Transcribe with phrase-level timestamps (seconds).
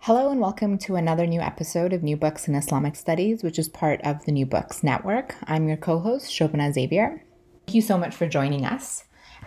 [0.00, 3.68] Hello, and welcome to another new episode of New Books in Islamic Studies, which is
[3.68, 5.34] part of the New Books Network.
[5.42, 7.24] I'm your co host, Shobana Xavier.
[7.66, 9.04] Thank you so much for joining us.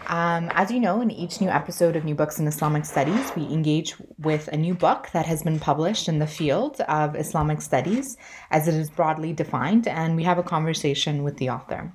[0.07, 3.43] Um, as you know, in each new episode of New Books in Islamic Studies, we
[3.43, 8.17] engage with a new book that has been published in the field of Islamic studies
[8.51, 11.93] as it is broadly defined, and we have a conversation with the author.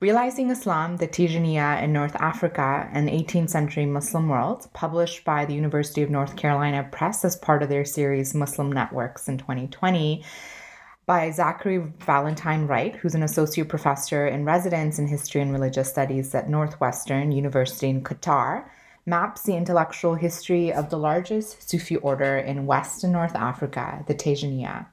[0.00, 5.54] Realizing Islam, the Tijaniya in North Africa and 18th Century Muslim World, published by the
[5.54, 10.24] University of North Carolina Press as part of their series Muslim Networks in 2020,
[11.04, 16.32] by Zachary Valentine Wright, who's an associate professor in residence in history and religious studies
[16.32, 18.66] at Northwestern University in Qatar,
[19.04, 24.14] maps the intellectual history of the largest Sufi order in West and North Africa, the
[24.14, 24.86] Tijaniya.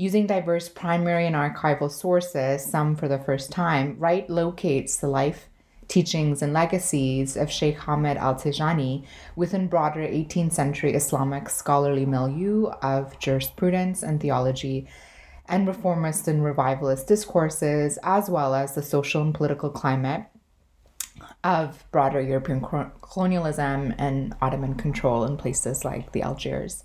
[0.00, 5.48] Using diverse primary and archival sources, some for the first time, Wright locates the life,
[5.88, 9.04] teachings, and legacies of Sheikh Ahmed al Tijani
[9.34, 14.86] within broader 18th century Islamic scholarly milieu of jurisprudence and theology
[15.46, 20.26] and reformist and revivalist discourses, as well as the social and political climate
[21.42, 22.60] of broader European
[23.00, 26.84] colonialism and Ottoman control in places like the Algiers.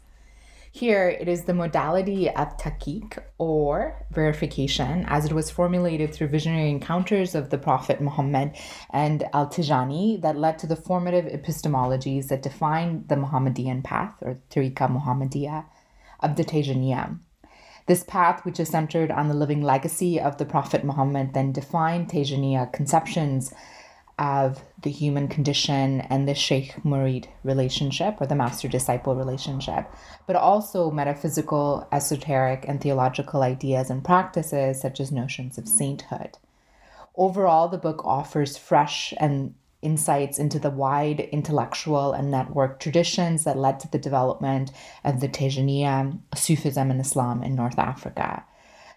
[0.75, 6.71] Here, it is the modality of tahqiq or verification, as it was formulated through visionary
[6.71, 8.55] encounters of the Prophet Muhammad
[8.89, 14.39] and Al Tijani, that led to the formative epistemologies that define the Muhammadian path or
[14.49, 15.65] Tariqa Muhammadiyah
[16.21, 17.19] of the Tijaniya.
[17.85, 22.09] This path, which is centered on the living legacy of the Prophet Muhammad, then defined
[22.09, 23.53] Tijaniya conceptions
[24.23, 29.85] of the human condition and the Sheikh Murid relationship or the master disciple relationship,
[30.25, 36.37] but also metaphysical, esoteric, and theological ideas and practices such as notions of sainthood.
[37.17, 43.57] Overall, the book offers fresh and insights into the wide intellectual and network traditions that
[43.57, 44.71] led to the development
[45.03, 48.45] of the Tijaniya, Sufism, and Islam in North Africa.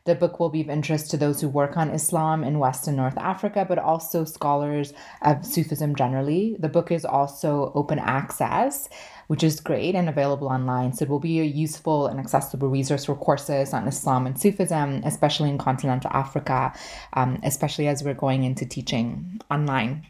[0.07, 2.97] The book will be of interest to those who work on Islam in West and
[2.97, 6.57] North Africa, but also scholars of Sufism generally.
[6.61, 8.89] The book is also open access,
[9.27, 10.93] which is great and available online.
[10.93, 15.03] So it will be a useful and accessible resource for courses on Islam and Sufism,
[15.05, 16.73] especially in continental Africa,
[17.15, 20.07] um, especially as we're going into teaching online.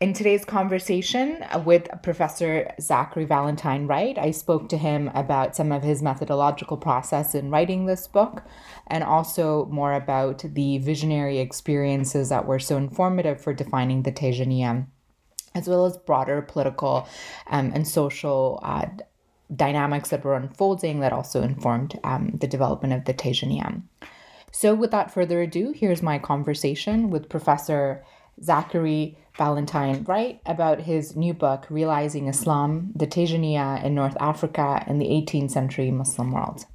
[0.00, 5.82] In today's conversation with Professor Zachary Valentine Wright, I spoke to him about some of
[5.82, 8.42] his methodological process in writing this book
[8.86, 14.86] and also more about the visionary experiences that were so informative for defining the Tijaniya,
[15.54, 17.06] as well as broader political
[17.48, 18.86] um, and social uh,
[19.54, 23.82] dynamics that were unfolding that also informed um, the development of the Tijaniya.
[24.50, 28.02] So, without further ado, here's my conversation with Professor
[28.42, 35.00] Zachary Valentine Wright about his new book, Realizing Islam, the Tijaniya in North Africa and
[35.00, 36.66] the 18th Century Muslim World.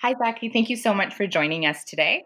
[0.00, 0.48] Hi, Zachary.
[0.48, 2.24] Thank you so much for joining us today.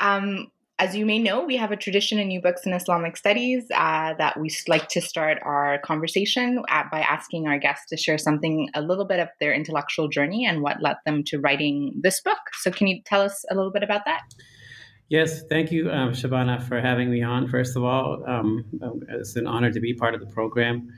[0.00, 0.48] Um,
[0.80, 4.14] as you may know, we have a tradition in New Books in Islamic Studies uh,
[4.14, 8.68] that we like to start our conversation at, by asking our guests to share something,
[8.74, 12.38] a little bit of their intellectual journey and what led them to writing this book.
[12.54, 14.22] So, can you tell us a little bit about that?
[15.10, 17.48] Yes, thank you, um, Shobana, for having me on.
[17.48, 18.64] First of all, um,
[19.08, 20.88] it's an honor to be part of the program.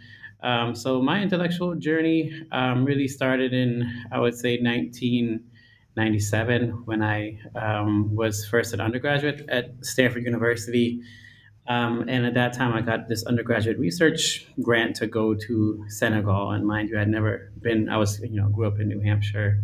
[0.43, 7.39] Um, so, my intellectual journey um, really started in, I would say, 1997 when I
[7.55, 11.01] um, was first an undergraduate at Stanford University.
[11.67, 16.51] Um, and at that time, I got this undergraduate research grant to go to Senegal.
[16.51, 19.63] And mind you, I'd never been, I was, you know, grew up in New Hampshire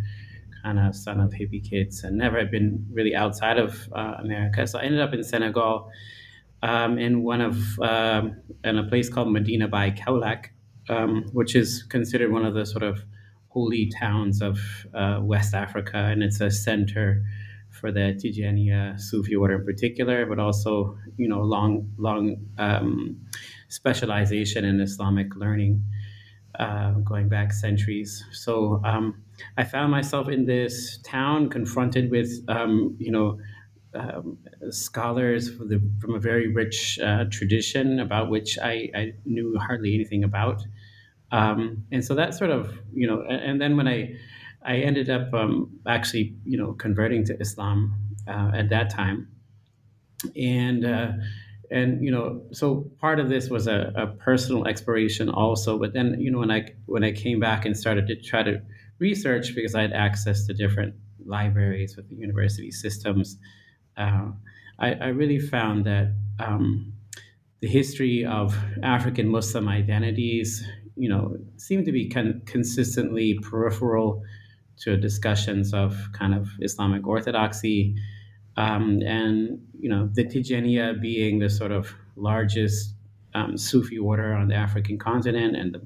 [0.62, 4.66] kind of son of hippie kids and never had been really outside of uh, America.
[4.66, 5.90] So I ended up in Senegal
[6.62, 10.46] um, in one of um, in a place called Medina Baye Kaolack,
[10.88, 13.04] um, which is considered one of the sort of
[13.48, 14.58] holy towns of
[14.94, 17.24] uh, West Africa, and it's a center
[17.70, 23.20] for the Tijaniya Sufi order in particular, but also you know long long um,
[23.68, 25.84] specialization in Islamic learning
[26.58, 28.24] uh, going back centuries.
[28.32, 29.22] So um,
[29.56, 33.38] I found myself in this town confronted with, um, you know,
[33.94, 34.38] um,
[34.70, 39.94] scholars from, the, from, a very rich uh, tradition about which I, I, knew hardly
[39.94, 40.62] anything about.
[41.32, 44.14] Um, and so that sort of, you know, and, and then when I,
[44.62, 47.94] I ended up um, actually, you know, converting to Islam
[48.26, 49.28] uh, at that time.
[50.36, 51.12] And, uh,
[51.70, 56.18] and you know so part of this was a, a, personal exploration also but then
[56.18, 58.60] you know when i when i came back and started to try to
[58.98, 63.36] research because i had access to different libraries with the university systems.
[63.96, 64.30] Uh,
[64.78, 66.92] I, I, really found that um,
[67.60, 70.64] the history of african muslim identities
[70.96, 74.22] you know seemed to be con- consistently peripheral
[74.78, 77.96] to discussions of kind of islamic orthodoxy.
[78.56, 82.94] Um, and you know the Tijaniya being the sort of largest
[83.34, 85.82] um, Sufi order on the African continent, and the,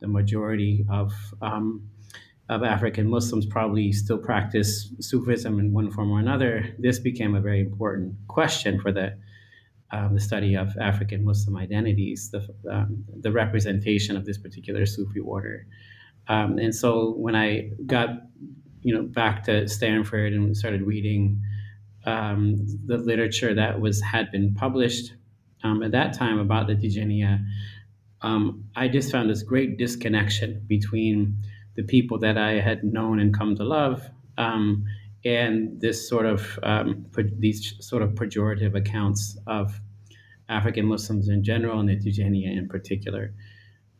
[0.00, 1.88] the majority of um,
[2.48, 6.74] of African Muslims probably still practice Sufism in one form or another.
[6.78, 9.16] This became a very important question for the
[9.90, 15.20] um, the study of African Muslim identities, the um, the representation of this particular Sufi
[15.20, 15.66] order.
[16.28, 18.10] Um, and so when I got
[18.82, 21.40] you know back to Stanford and started reading
[22.04, 22.56] um,
[22.86, 25.14] the literature that was had been published
[25.64, 27.44] um, at that time about the Tijaniya,
[28.22, 31.42] um, I just found this great disconnection between
[31.78, 34.02] the people that I had known and come to love
[34.36, 34.84] um,
[35.24, 37.06] and this sort of um,
[37.38, 39.80] these sort of pejorative accounts of
[40.48, 43.32] African Muslims in general and the Tijaniya in particular.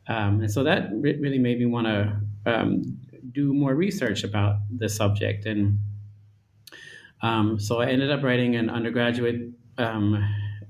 [0.08, 2.20] Um, and so that re- really made me want to
[3.30, 5.78] do more research about the subject and
[7.22, 10.16] um, so I ended up writing an undergraduate um,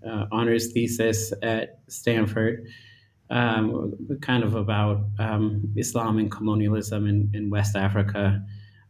[0.07, 2.67] uh, honors thesis at Stanford,
[3.31, 8.43] um, kind of about um, Islam and colonialism in, in West Africa.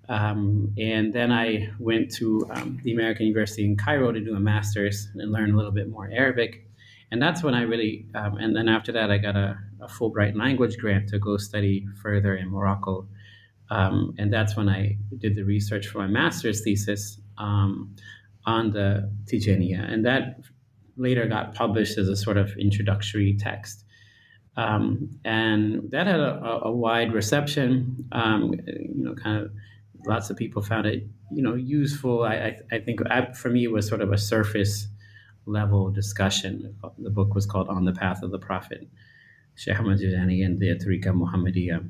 [0.09, 4.41] Um, and then I went to um, the American University in Cairo to do a
[4.41, 6.67] master's and learn a little bit more Arabic.
[7.11, 10.77] And that's when I really, and then after that, I got a, a, Fulbright language
[10.77, 13.09] grant to go study further in Morocco.
[13.71, 17.97] and that's when I did the research for my master's thesis um,
[18.45, 20.41] on the Tijaniya, and that
[20.97, 23.85] later got published as a sort of introductory text.
[24.59, 28.09] Um, and that had a, a wide reception.
[28.11, 29.53] Um, you know, kind of
[30.05, 32.25] lots of people found it, you know, useful.
[32.25, 34.89] I, I, I think I, for me it was sort of a surface
[35.47, 36.75] level discussion.
[36.99, 38.89] The book was called On the Path of the Prophet,
[39.55, 41.89] Sheikh Tijani and the Tariqa Muhammadiyah.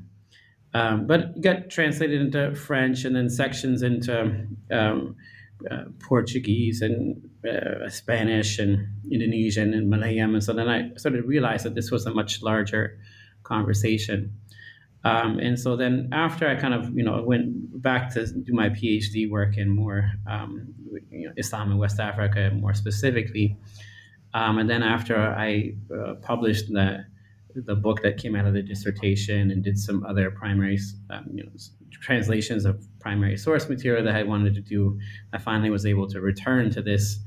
[0.75, 5.15] Um, but it got translated into French and then sections into um,
[5.69, 10.33] uh, Portuguese and uh, Spanish and Indonesian and Malayalam.
[10.33, 12.99] And so then I started to realize that this was a much larger
[13.43, 14.33] conversation.
[15.05, 18.69] Um, and so then after I kind of, you know, went back to do my
[18.69, 20.73] PhD work in more um,
[21.09, 23.57] you know, Islam and West Africa more specifically.
[24.33, 27.05] Um, and then after I uh, published the,
[27.55, 30.77] the book that came out of the dissertation and did some other primary,
[31.09, 31.49] um, you know,
[32.01, 34.99] translations of primary source material that I wanted to do,
[35.33, 37.19] I finally was able to return to this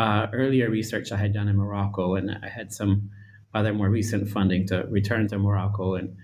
[0.00, 3.10] uh, earlier research I had done in Morocco, and I had some
[3.52, 6.16] other more recent funding to return to Morocco and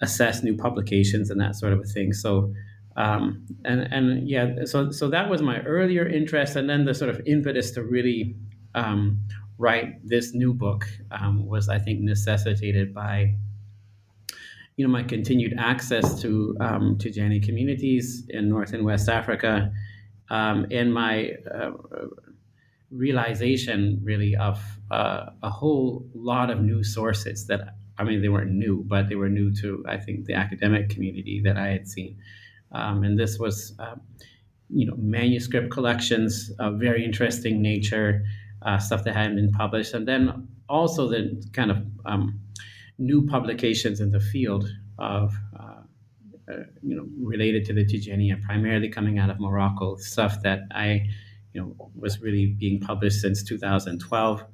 [0.00, 2.14] assess new publications and that sort of a thing.
[2.14, 2.54] So,
[2.96, 7.10] um, and and yeah, so so that was my earlier interest, and then the sort
[7.10, 8.34] of impetus to really
[8.74, 9.20] um,
[9.58, 13.34] write this new book um, was, I think, necessitated by
[14.76, 19.70] you know, my continued access to um, Tijani communities in North and West Africa,
[20.30, 21.72] um, and my uh,
[22.90, 28.52] realization really of uh, a whole lot of new sources that I mean they weren't
[28.52, 32.16] new, but they were new to I think the academic community that I had seen,
[32.72, 34.00] um, and this was um,
[34.70, 38.24] you know manuscript collections of very interesting nature,
[38.62, 42.40] uh, stuff that hadn't been published, and then also the kind of um,
[42.98, 44.68] new publications in the field
[44.98, 45.82] of uh,
[46.50, 51.08] uh, you know related to the Tijaniya, primarily coming out of Morocco, stuff that I
[51.52, 54.44] you know was really being published since 2012.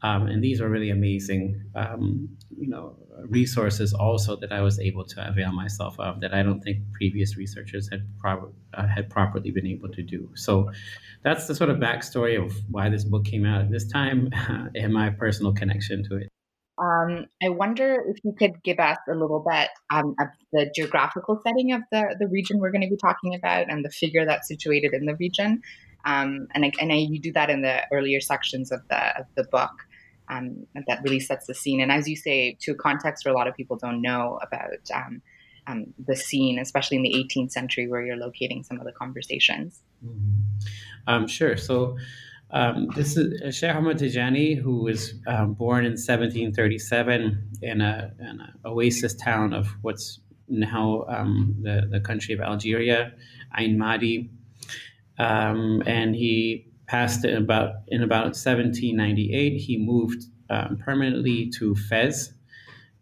[0.00, 2.96] Um, and these are really amazing, um, you know,
[3.28, 7.36] resources also that I was able to avail myself of that I don't think previous
[7.36, 10.30] researchers had pro- uh, had properly been able to do.
[10.34, 10.70] So
[11.24, 14.30] that's the sort of backstory of why this book came out at this time
[14.74, 16.28] and my personal connection to it.
[16.80, 21.40] Um, I wonder if you could give us a little bit um, of the geographical
[21.44, 24.46] setting of the, the region we're going to be talking about and the figure that's
[24.46, 25.62] situated in the region.
[26.04, 29.26] Um, and, I, and I, you do that in the earlier sections of the, of
[29.34, 29.72] the book.
[30.30, 31.80] Um, that really sets the scene.
[31.80, 34.90] And as you say, to a context where a lot of people don't know about
[34.94, 35.22] um,
[35.66, 39.80] um, the scene, especially in the 18th century where you're locating some of the conversations.
[40.04, 40.68] Mm-hmm.
[41.06, 41.56] Um, sure.
[41.56, 41.96] So
[42.50, 45.12] um, this is Sheikh Ahmad Tijani, who was
[45.56, 51.04] born in 1737 in a, an oasis town of what's now
[51.62, 53.12] the, the country of Algeria,
[53.56, 54.30] Ain Madi.
[55.18, 59.58] Um, and he passed in about in about 1798.
[59.58, 62.32] He moved um, permanently to Fez,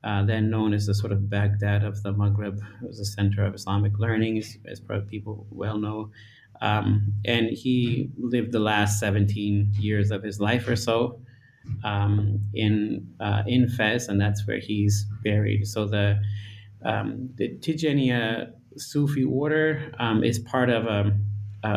[0.02, 2.58] uh, then known as the sort of Baghdad of the Maghreb.
[2.82, 6.10] It was a center of Islamic learning, as, as people well know.
[6.60, 11.20] Um, and he lived the last 17 years of his life or so
[11.84, 15.66] um, in uh, in Fez, and that's where he's buried.
[15.66, 16.18] So the
[16.84, 21.16] um, the Tijaniya Sufi order um, is part of a,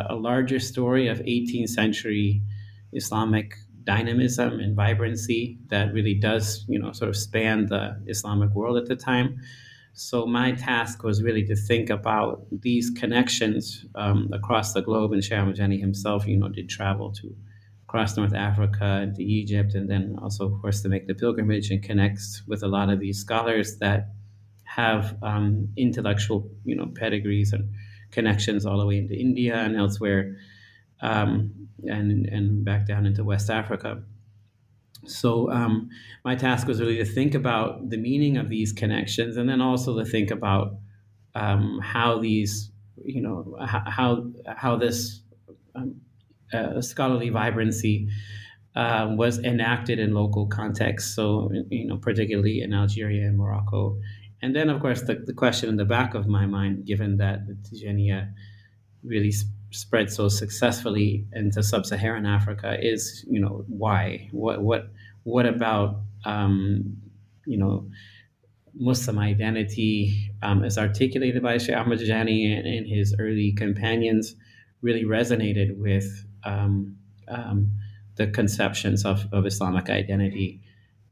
[0.10, 2.42] a larger story of 18th century
[2.94, 8.78] Islamic dynamism and vibrancy that really does, you know, sort of span the Islamic world
[8.78, 9.40] at the time.
[9.94, 15.12] So my task was really to think about these connections um, across the globe.
[15.12, 17.36] And Sheikh Jani himself, you know, did travel to
[17.90, 21.72] across North Africa and to Egypt, and then also, of course, to make the pilgrimage
[21.72, 24.10] and connects with a lot of these scholars that
[24.64, 27.68] have um, intellectual, you know, pedigrees and
[28.12, 30.38] connections all the way into India and elsewhere,
[31.02, 34.04] um, and and back down into West Africa.
[35.06, 35.90] So um,
[36.26, 39.98] my task was really to think about the meaning of these connections, and then also
[39.98, 40.76] to think about
[41.36, 42.72] um, how these,
[43.04, 45.22] you know, how how this
[45.76, 46.02] um,
[46.54, 48.10] uh, scholarly vibrancy
[48.76, 51.16] uh, was enacted in local contexts.
[51.16, 53.98] So you know, particularly in Algeria and Morocco,
[54.42, 57.48] and then of course the, the question in the back of my mind, given that
[57.48, 58.32] the Tijaniya
[59.04, 64.30] really sp- spread so successfully into sub-Saharan Africa, is you know why?
[64.32, 64.90] What what
[65.24, 66.98] what about um,
[67.46, 67.90] you know
[68.76, 74.36] Muslim identity um, as articulated by Sheikh Ahmad Tijani and, and, his early companions
[74.82, 76.96] really resonated with um,
[77.28, 77.72] um,
[78.16, 80.62] the conceptions of, of Islamic identity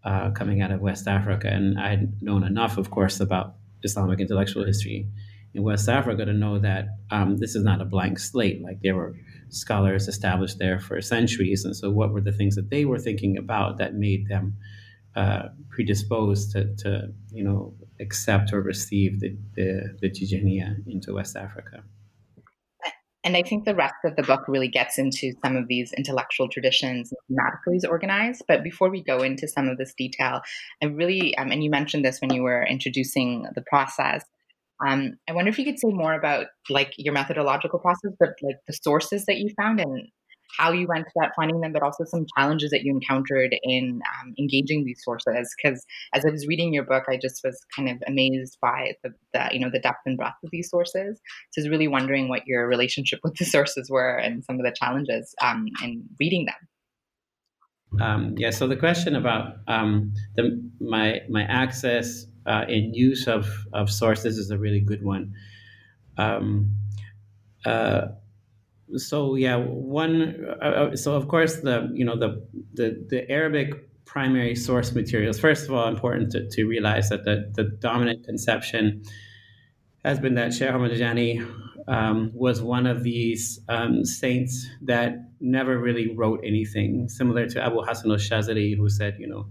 [0.08, 1.50] uh, coming out of West Africa.
[1.50, 5.06] And I had known enough, of course, about Islamic intellectual history
[5.54, 8.62] in West Africa to know that um, this is not a blank slate.
[8.62, 9.16] Like there were
[9.50, 11.66] scholars established there for centuries.
[11.66, 14.56] And so, what were the things that they were thinking about that made them
[15.16, 21.84] uh, predisposed to, to, you know, accept or receive the, the, the into West Africa?
[23.28, 26.48] And I think the rest of the book really gets into some of these intellectual
[26.48, 28.44] traditions thematically organized.
[28.48, 30.40] But before we go into some of this detail,
[30.82, 34.24] I really, um, and you mentioned this when you were introducing the process,
[34.88, 38.60] um, I wonder if you could say more about like your methodological process, but like
[38.66, 40.08] the sources that you found and
[40.58, 44.34] how you went about finding them, but also some challenges that you encountered in um,
[44.40, 45.54] engaging these sources.
[45.62, 49.14] Because as I was reading your book, I just was kind of amazed by the,
[49.34, 51.20] the, you know the depth and breadth of these sources.
[51.52, 54.66] So I was really wondering what your relationship with the sources were and some of
[54.66, 58.02] the challenges um, in reading them.
[58.02, 58.50] Um, yeah.
[58.50, 64.38] So the question about um, the my my access uh, and use of, of sources
[64.38, 65.34] is a really good one.
[66.18, 66.76] Um,
[67.66, 68.08] uh,
[68.96, 70.46] so yeah, one.
[70.62, 72.42] Uh, uh, so of course the you know the
[72.74, 75.40] the the Arabic primary source materials.
[75.40, 79.04] First of all, important to, to realize that the the dominant conception
[80.06, 81.46] has been that Sheikh Ahmad Tijani
[81.88, 87.82] um, was one of these um, saints that never really wrote anything, similar to Abu
[87.82, 89.48] Hassan al-Shadhili, who said, you know,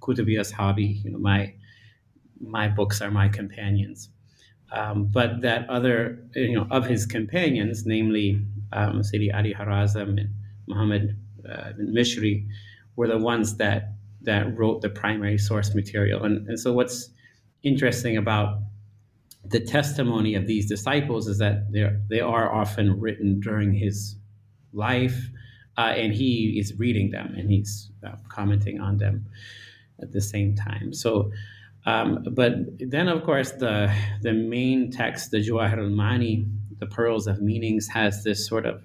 [0.00, 1.54] kutubi ashabi, you know, my
[2.40, 4.08] my books are my companions.
[4.72, 8.40] Um, but that other, you know, of his companions, namely
[8.72, 10.34] um, Ali Harazim and
[10.66, 11.16] Muhammad
[11.48, 12.46] uh, bin Mishri,
[12.96, 16.22] were the ones that that wrote the primary source material.
[16.24, 17.10] And, and so, what's
[17.62, 18.58] interesting about
[19.44, 24.16] the testimony of these disciples is that they they are often written during his
[24.72, 25.30] life,
[25.78, 29.26] uh, and he is reading them and he's uh, commenting on them
[30.02, 30.92] at the same time.
[30.92, 31.30] So
[31.86, 36.46] um, but then, of course, the the main text, the Jawahir al-Mani,
[36.79, 38.83] the Pearls of Meanings, has this sort of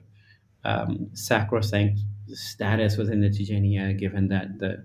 [0.64, 4.84] um, sacrosanct status within the Tijaniya, given that the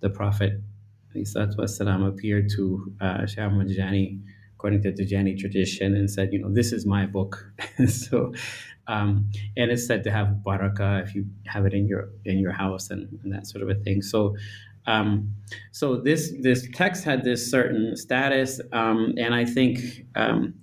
[0.00, 0.60] the Prophet
[1.14, 4.20] والسلام, appeared to uh, Shah Tijani,
[4.54, 7.52] according to the Tijani tradition, and said, you know, this is my book.
[7.88, 8.32] so,
[8.86, 12.52] um, and it's said to have barakah if you have it in your in your
[12.52, 14.02] house and, and that sort of a thing.
[14.02, 14.36] So
[14.86, 15.34] um,
[15.72, 19.78] so this this text had this certain status, um, and I think
[20.14, 20.54] um,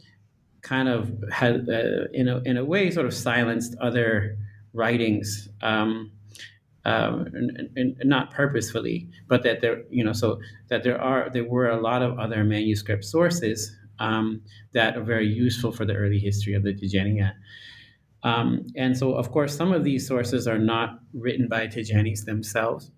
[0.68, 4.36] kind of had uh, in a in a way sort of silenced other
[4.72, 5.48] writings.
[5.62, 6.12] Um,
[6.84, 11.44] uh, and, and, not purposefully, but that there, you know, so that there are there
[11.44, 14.40] were a lot of other manuscript sources um,
[14.72, 17.32] that are very useful for the early history of the Tijaniya.
[18.22, 22.90] Um, and so, of course, some of these sources are not written by Tijanis themselves,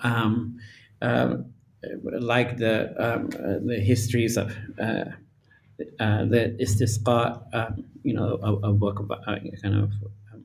[0.00, 0.58] um,
[1.00, 1.36] uh,
[2.02, 5.04] like the um, uh, the histories of uh,
[6.00, 9.90] uh the Istiqsa, um, you know, a, a book about, uh, kind of
[10.32, 10.44] um,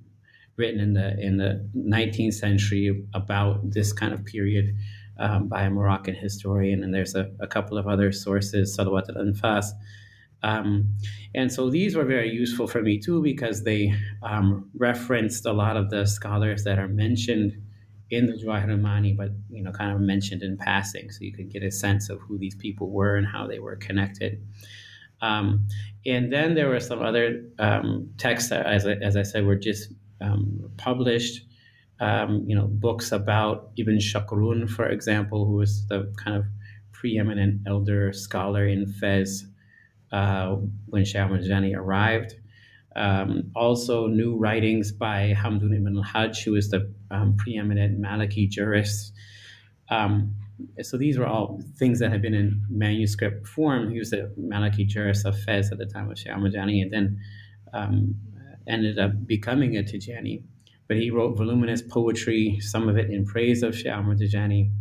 [0.58, 4.76] written in the in the 19th century about this kind of period
[5.20, 9.68] um, by a Moroccan historian, and there's a, a couple of other sources, Salwat al-Anfas.
[10.44, 10.96] Um,
[11.36, 15.78] and so these were very useful for me too because they um, referenced a lot
[15.78, 17.62] of the scholars that are mentioned
[18.10, 21.50] in the Jawahir Mani, but you know, kind of mentioned in passing, so you could
[21.50, 24.46] get a sense of who these people were and how they were connected.
[25.22, 25.68] Um,
[26.06, 29.56] and then there were some other um, texts that, as I, as I said, were
[29.56, 31.46] just um, published.
[32.00, 36.46] Um, you know, books about Ibn Shakrun, for example, who was the kind of
[36.92, 39.46] preeminent elder scholar in Fez
[40.12, 40.56] uh,
[40.88, 42.34] when Shah Marjani arrived.
[42.96, 49.14] Um, also, new writings by Hamdun ibn al-Hajj, who is the um, preeminent Maliki jurist.
[49.90, 50.36] Um,
[50.82, 53.92] so these were all things that had been in manuscript form.
[53.92, 57.20] He was a Maliki jurist of Fez at the time of Shah Marjani, and then
[57.74, 58.16] um,
[58.68, 60.44] ended up becoming a Tijani.
[60.88, 64.72] But he wrote voluminous poetry, some of it in praise of Shah Tijani.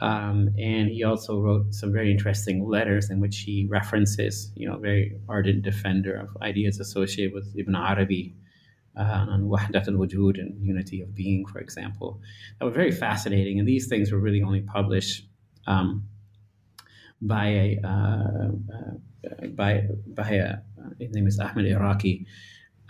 [0.00, 4.76] Um, and he also wrote some very interesting letters in which he references, you know,
[4.78, 8.34] very ardent defender of ideas associated with Ibn Arabi
[8.96, 12.20] uh, on Wahdat al-Wujud and unity of being, for example.
[12.58, 13.58] That were very fascinating.
[13.58, 15.26] And these things were really only published
[15.66, 16.04] um,
[17.20, 20.56] by a, uh, uh, by, by a,
[20.98, 22.26] his name is Ahmed Iraqi,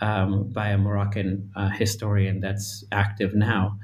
[0.01, 3.79] um, by a Moroccan uh, historian that's active now.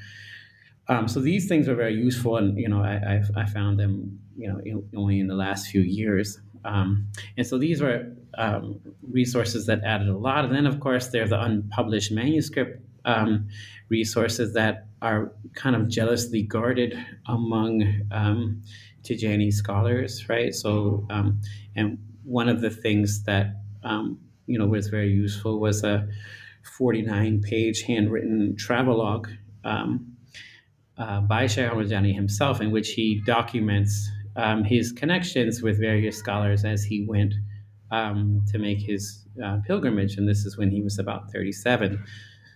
[0.87, 4.19] Um, so these things are very useful, and you know, I, I've, I found them,
[4.35, 6.39] you know, in, only in the last few years.
[6.65, 10.45] Um, and so these were um, resources that added a lot.
[10.45, 13.47] And then, of course, there are the unpublished manuscript um,
[13.89, 16.97] resources that are kind of jealously guarded
[17.27, 18.61] among um,
[19.03, 20.53] Tijani scholars, right?
[20.53, 21.41] So, um,
[21.75, 23.55] and one of the things that
[24.45, 26.07] you know was very useful was a
[26.77, 29.29] 49 page handwritten travelogue
[29.63, 30.15] um,
[30.97, 36.63] uh, by Sheikh Ahmad himself, in which he documents um, his connections with various scholars
[36.63, 37.33] as he went
[37.91, 40.17] um, to make his uh, pilgrimage.
[40.17, 42.03] And this is when he was about 37.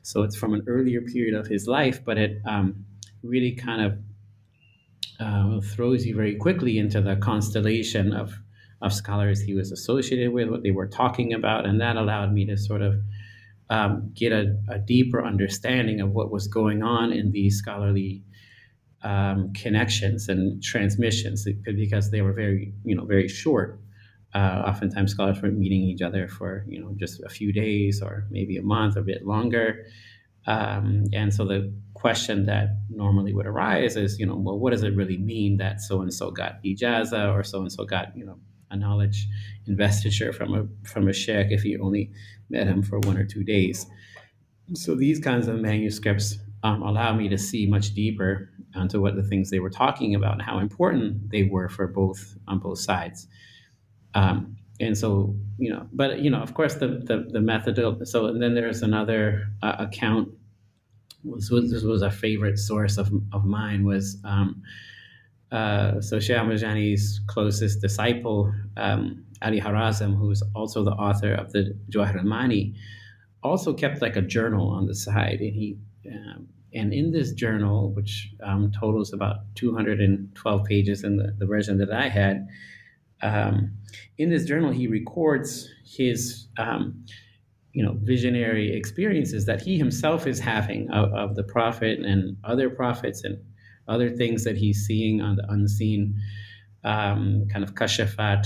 [0.01, 2.85] So it's from an earlier period of his life, but it um,
[3.23, 3.97] really kind of
[5.19, 8.33] uh, throws you very quickly into the constellation of,
[8.81, 11.65] of scholars he was associated with, what they were talking about.
[11.65, 12.95] And that allowed me to sort of
[13.69, 18.23] um, get a, a, deeper understanding of what was going on in these scholarly
[19.01, 23.79] um, connections and transmissions because they were very, you know, very short.
[24.35, 28.27] Uh, oftentimes, scholars were meeting each other for, you know, just a few days or
[28.29, 29.85] maybe a month, or a bit longer.
[30.45, 34.83] Um, and so the question that normally would arise is, you know, well, what does
[34.83, 38.25] it really mean that so and so got ijaza or so and so got, you
[38.25, 38.37] know,
[38.71, 39.27] a knowledge
[39.67, 42.11] investiture from a from a sheikh if you only
[42.49, 43.87] met him for one or two days.
[44.73, 49.23] So these kinds of manuscripts um, allow me to see much deeper onto what the
[49.23, 53.27] things they were talking about and how important they were for both on both sides.
[54.15, 57.77] Um, and so, you know, but you know, of course, the the, the method.
[58.07, 60.29] So, and then there's another uh, account.
[61.23, 64.61] Was, was, this was a favorite source of, of mine was um,
[65.51, 71.77] uh, so Shah Marjani's closest disciple, um, Ali Harazim, who's also the author of the
[71.89, 72.75] Jawahir al-Mani,
[73.43, 77.91] also kept like a journal on the side, and he um, and in this journal,
[77.93, 82.47] which um, totals about 212 pages in the, the version that I had,
[83.21, 83.71] um,
[84.17, 87.05] in this journal he records his um,
[87.73, 92.69] you know visionary experiences that he himself is having of, of the prophet and other
[92.69, 93.37] prophets and
[93.87, 96.15] other things that he's seeing on the unseen
[96.83, 98.45] um, kind of kashafat.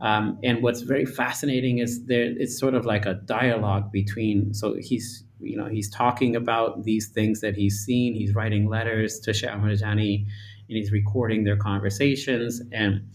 [0.00, 4.76] Um, and what's very fascinating is there it's sort of like a dialogue between so
[4.78, 9.32] he's you know he's talking about these things that he's seen he's writing letters to
[9.32, 10.26] Shah Marjani
[10.68, 13.08] and he's recording their conversations and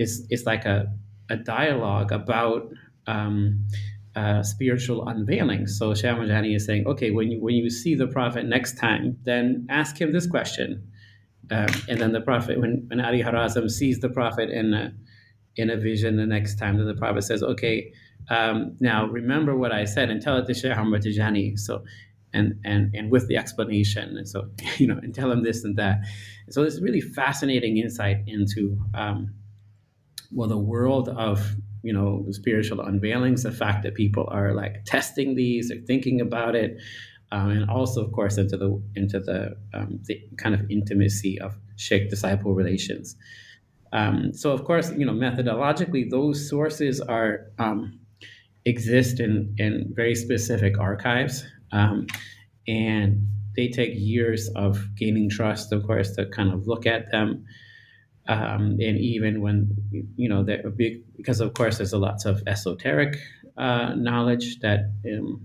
[0.00, 0.86] it's it's like a,
[1.28, 2.62] a dialogue about
[3.06, 3.66] um,
[4.16, 5.66] uh, spiritual unveiling.
[5.66, 9.18] So Shah Marjani is saying, okay, when you when you see the prophet next time,
[9.24, 10.90] then ask him this question.
[11.50, 14.92] Um, and then the prophet, when, when Ali Harazim sees the prophet in a,
[15.56, 17.92] in a vision the next time, then the prophet says, okay,
[18.28, 21.04] um, now remember what I said and tell it to Shaykh Ahmad.
[21.56, 21.82] So,
[22.32, 24.16] and, and, and with the explanation.
[24.16, 26.02] And so, you know, and tell him this and that.
[26.50, 29.34] So it's really fascinating insight into, um,
[30.32, 35.34] well, the world of you know spiritual unveilings, the fact that people are like testing
[35.34, 36.78] these or thinking about it,
[37.32, 41.56] um, and also, of course, into the into the um, the kind of intimacy of
[41.76, 43.16] sheikh disciple relations.
[43.92, 47.98] Um, so, of course, you know, methodologically, those sources are um,
[48.64, 52.06] exist in in very specific archives, um,
[52.66, 57.44] and they take years of gaining trust, of course, to kind of look at them.
[58.28, 59.74] Um, and even when
[60.16, 60.76] you know that
[61.16, 63.16] because of course there's a lots of esoteric
[63.56, 65.44] uh, knowledge that um,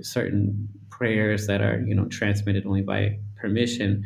[0.00, 4.04] certain prayers that are you know transmitted only by permission.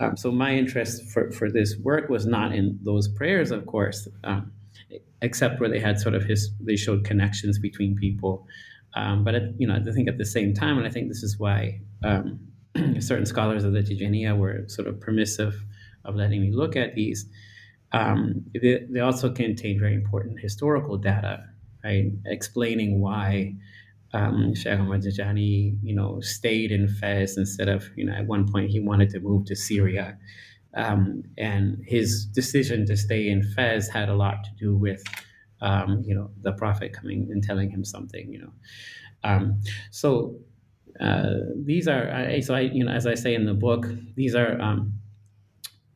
[0.00, 4.08] Um, so my interest for, for this work was not in those prayers, of course,
[4.24, 4.50] um,
[5.20, 8.46] except where they had sort of his they showed connections between people.
[8.94, 11.22] Um, but at, you know, I think at the same time, and I think this
[11.22, 12.40] is why um,
[12.98, 15.64] certain scholars of the Tijaniya were sort of permissive
[16.04, 17.26] of letting me look at these.
[17.92, 21.44] Um, they, they also contain very important historical data,
[21.84, 23.54] right, explaining why
[24.14, 28.70] um, Sheikh Ahmad you know, stayed in Fez instead of, you know, at one point
[28.70, 30.18] he wanted to move to Syria.
[30.74, 35.02] Um, and his decision to stay in Fez had a lot to do with,
[35.60, 38.52] um, you know, the Prophet coming and telling him something, you know.
[39.24, 40.36] Um, so
[41.00, 44.60] uh, these are, so I, you know, as I say in the book, these are,
[44.60, 44.94] um,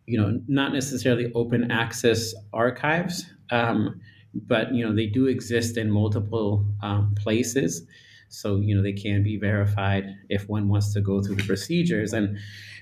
[0.07, 4.01] you know, not necessarily open access archives, um,
[4.35, 7.83] but you know they do exist in multiple um, places.
[8.29, 12.13] So you know they can be verified if one wants to go through the procedures.
[12.13, 12.39] And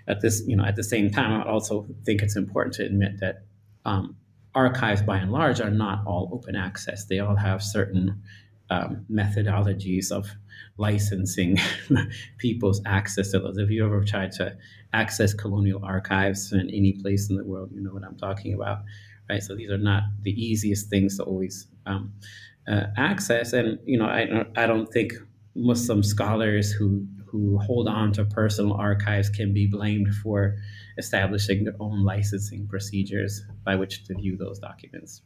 [0.06, 3.20] at this you know at the same time i also think it's important to admit
[3.20, 3.44] that
[3.86, 4.16] um,
[4.54, 7.06] archives by and large are not all open access.
[7.06, 8.22] They all have certain
[8.70, 10.28] um, methodologies of
[10.76, 11.58] licensing
[12.38, 13.58] people's access to those.
[13.58, 14.56] If you ever tried to
[14.92, 18.78] access colonial archives in any place in the world you know what i'm talking about
[19.28, 19.42] right?
[19.42, 22.12] So these are not the easiest things to always um,
[22.68, 23.52] uh, access.
[23.52, 25.12] And you know I, I don't think
[25.54, 30.56] Muslim scholars who who hold on to personal archives can be blamed for
[30.98, 35.22] establishing their own licensing procedures by which to view those documents.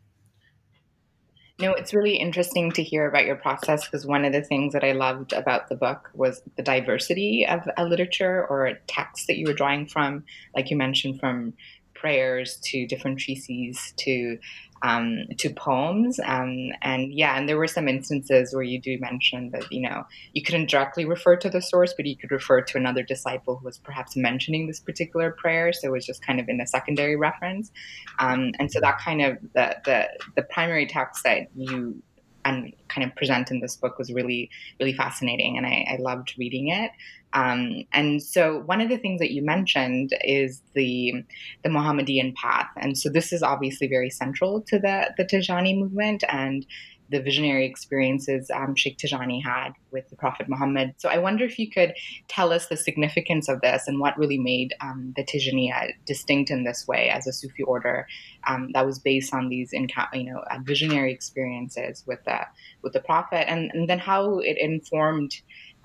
[1.60, 4.84] No, it's really interesting to hear about your process because one of the things that
[4.84, 9.38] I loved about the book was the diversity of a literature or a text that
[9.38, 11.54] you were drawing from, like you mentioned, from
[11.94, 14.38] prayers to different treatises to
[14.82, 16.18] um, to poems.
[16.24, 20.04] Um, and yeah, and there were some instances where you do mention that, you know,
[20.32, 23.64] you couldn't directly refer to the source, but you could refer to another disciple who
[23.64, 25.72] was perhaps mentioning this particular prayer.
[25.72, 27.70] So it was just kind of in a secondary reference.
[28.18, 32.02] Um, and so that kind of the, the, the primary text that you
[32.48, 35.56] and kind of present in this book was really, really fascinating.
[35.56, 36.90] And I, I loved reading it.
[37.32, 41.24] Um, and so one of the things that you mentioned is the
[41.62, 46.24] the Mohammedan path, and so this is obviously very central to the the Tijani movement
[46.28, 46.64] and
[47.10, 50.94] the visionary experiences um, Sheikh Tijani had with the Prophet Muhammad.
[50.98, 51.94] So I wonder if you could
[52.28, 56.64] tell us the significance of this and what really made um, the Tijaniya distinct in
[56.64, 58.06] this way as a Sufi order
[58.46, 59.86] um, that was based on these you
[60.24, 62.40] know uh, visionary experiences with the
[62.82, 65.32] with the Prophet, and, and then how it informed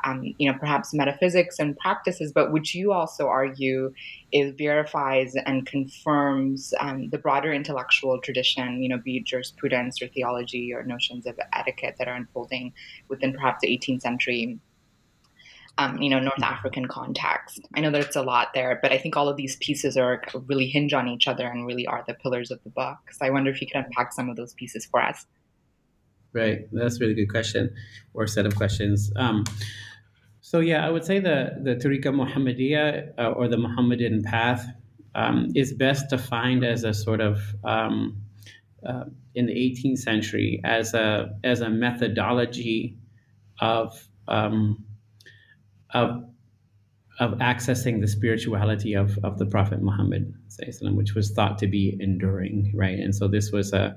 [0.04, 3.94] um, you know, perhaps metaphysics and practices, but which you also argue
[4.32, 10.08] is verifies and confirms um, the broader intellectual tradition, you know, be it jurisprudence or
[10.08, 12.74] theology or notions of etiquette that are unfolding
[13.08, 14.60] within perhaps the 18th century.
[15.80, 17.62] Um, you know, North African context.
[17.74, 20.22] I know that it's a lot there, but I think all of these pieces are
[20.46, 23.00] really hinge on each other and really are the pillars of the book.
[23.12, 25.26] So I wonder if you could unpack some of those pieces for us.
[26.34, 27.74] Right, that's a really good question,
[28.16, 29.12] or set of questions.
[29.16, 29.44] Um,
[30.54, 34.64] so yeah, I would say the the Tariqa Muhammadiyya uh, or the Muhammadan path
[35.16, 38.22] um, is best defined as a sort of um,
[38.88, 43.00] uh, in the 18th century as a as a methodology
[43.62, 44.86] of um,
[45.92, 46.24] of
[47.20, 50.36] of accessing the spirituality of, of the Prophet Muhammad,
[50.82, 53.00] which was thought to be enduring, right?
[53.00, 53.96] And so this was a,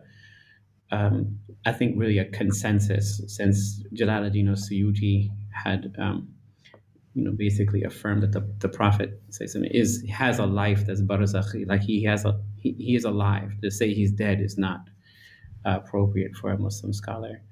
[0.91, 6.36] um, I think, really a consensus since Jalaluddin Suyuti had um,
[7.17, 11.81] you know, basically affirm that the, the Prophet is has a life that's barzakhi, like
[11.81, 13.51] he has a he, he is alive.
[13.63, 14.81] To say he's dead is not
[15.65, 17.43] uh, appropriate for a Muslim scholar.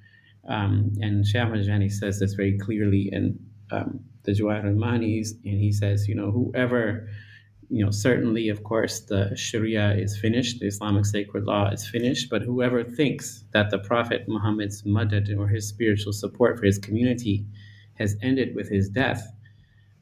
[0.47, 3.39] Um, and Shaykh Tijani says this very clearly in
[3.73, 7.09] um, the Jawahir al-Manis, and he says, you know, whoever,
[7.71, 12.29] you know, certainly, of course, the Sharia is finished, the Islamic sacred law is finished,
[12.29, 17.47] but whoever thinks that the Prophet Muhammad's madad or his spiritual support for his community
[17.95, 19.27] has ended with his death,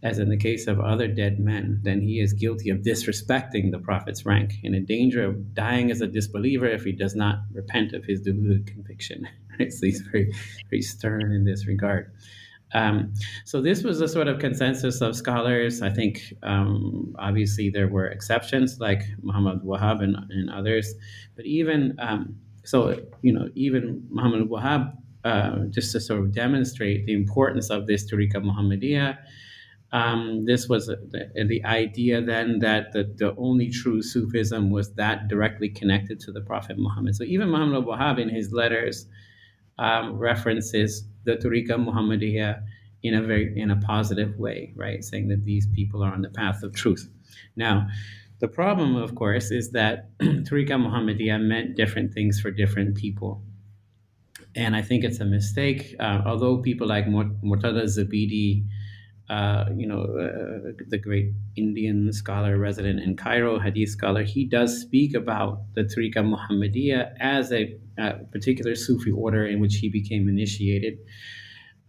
[0.02, 3.78] as in the case of other dead men, then he is guilty of disrespecting the
[3.78, 7.92] prophet's rank and in danger of dying as a disbeliever if he does not repent
[7.92, 9.28] of his deluded conviction.
[9.60, 9.70] Right?
[9.70, 10.32] So he's very,
[10.70, 12.10] very stern in this regard.
[12.72, 13.12] Um,
[13.44, 15.82] so this was a sort of consensus of scholars.
[15.82, 20.94] I think um, obviously there were exceptions like Muhammad Wahab and, and others,
[21.36, 22.34] but even um,
[22.64, 27.86] so, you know, even Muhammad Wahab, uh, just to sort of demonstrate the importance of
[27.86, 29.18] this Tariqa Muhammadiyah,
[29.92, 35.28] um, this was the, the, idea then that the, the only true Sufism was that
[35.28, 37.14] directly connected to the Prophet Muhammad.
[37.14, 39.06] So even Muhammad Wahab in his letters
[39.78, 42.62] um, references the Tariqa Muhammadiyah
[43.02, 45.04] in a very in a positive way, right?
[45.04, 47.10] Saying that these people are on the path of truth.
[47.54, 47.88] Now,
[48.38, 53.42] the problem, of course, is that Tariqa Muhammadiyah meant different things for different people.
[54.56, 55.94] And I think it's a mistake.
[56.00, 58.64] Uh, although people like Murtada Zabidi,
[59.32, 64.78] uh, you know, uh, the great Indian scholar resident in Cairo, Hadith scholar, he does
[64.78, 70.28] speak about the Tariqa Muhammadiyah as a, a particular Sufi order in which he became
[70.28, 70.98] initiated.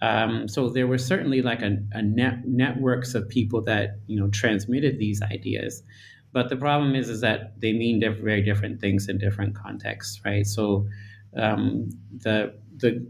[0.02, 4.30] Um, so there were certainly like a, a net, networks of people that you know
[4.30, 5.84] transmitted these ideas,
[6.32, 10.22] but the problem is is that they mean diff- very different things in different contexts,
[10.26, 10.46] right?
[10.46, 10.88] So
[11.36, 11.90] um,
[12.24, 13.06] the the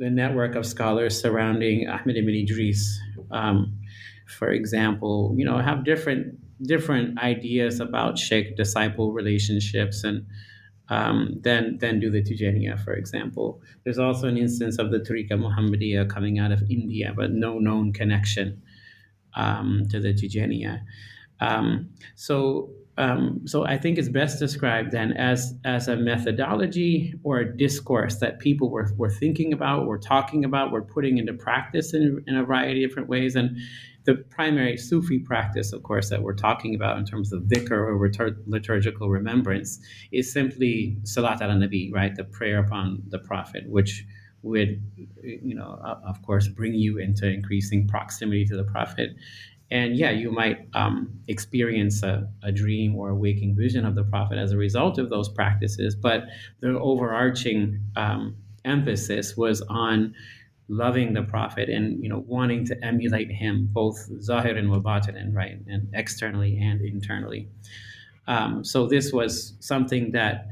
[0.00, 2.98] the network of scholars surrounding Ahmed ibn Idris,
[3.30, 3.78] um,
[4.26, 10.26] for example, you know, have different different ideas about sheikh disciple relationships and
[10.90, 13.62] um, than do the Tijaniya, for example.
[13.84, 17.92] There's also an instance of the Tariqa Muhammadiyah coming out of India, but no known
[17.92, 18.60] connection
[19.34, 20.82] um, to the Tijaniya.
[21.40, 27.38] Um, so, um, so I think it's best described then as, as a methodology or
[27.38, 31.94] a discourse that people were, were thinking about, were talking about, were putting into practice
[31.94, 33.36] in, in a variety of different ways.
[33.36, 33.56] And
[34.04, 38.34] the primary Sufi practice, of course, that we're talking about in terms of dhikr or
[38.46, 39.78] liturgical remembrance
[40.12, 42.14] is simply salat al nabi, right?
[42.14, 44.04] The prayer upon the Prophet, which
[44.42, 44.82] would,
[45.22, 49.10] you know, of course, bring you into increasing proximity to the Prophet.
[49.70, 54.02] And yeah, you might um, experience a, a, dream or a waking vision of the
[54.02, 56.24] Prophet as a result of those practices, but
[56.60, 60.14] the overarching um, emphasis was on
[60.70, 65.58] loving the prophet and you know wanting to emulate him both zahir and and right
[65.66, 67.48] and externally and internally.
[68.28, 70.46] Um, so this was something that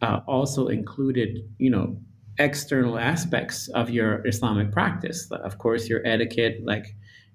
[0.00, 1.96] uh, also included you know
[2.38, 5.28] external aspects of your islamic practice.
[5.32, 6.94] Of course your etiquette like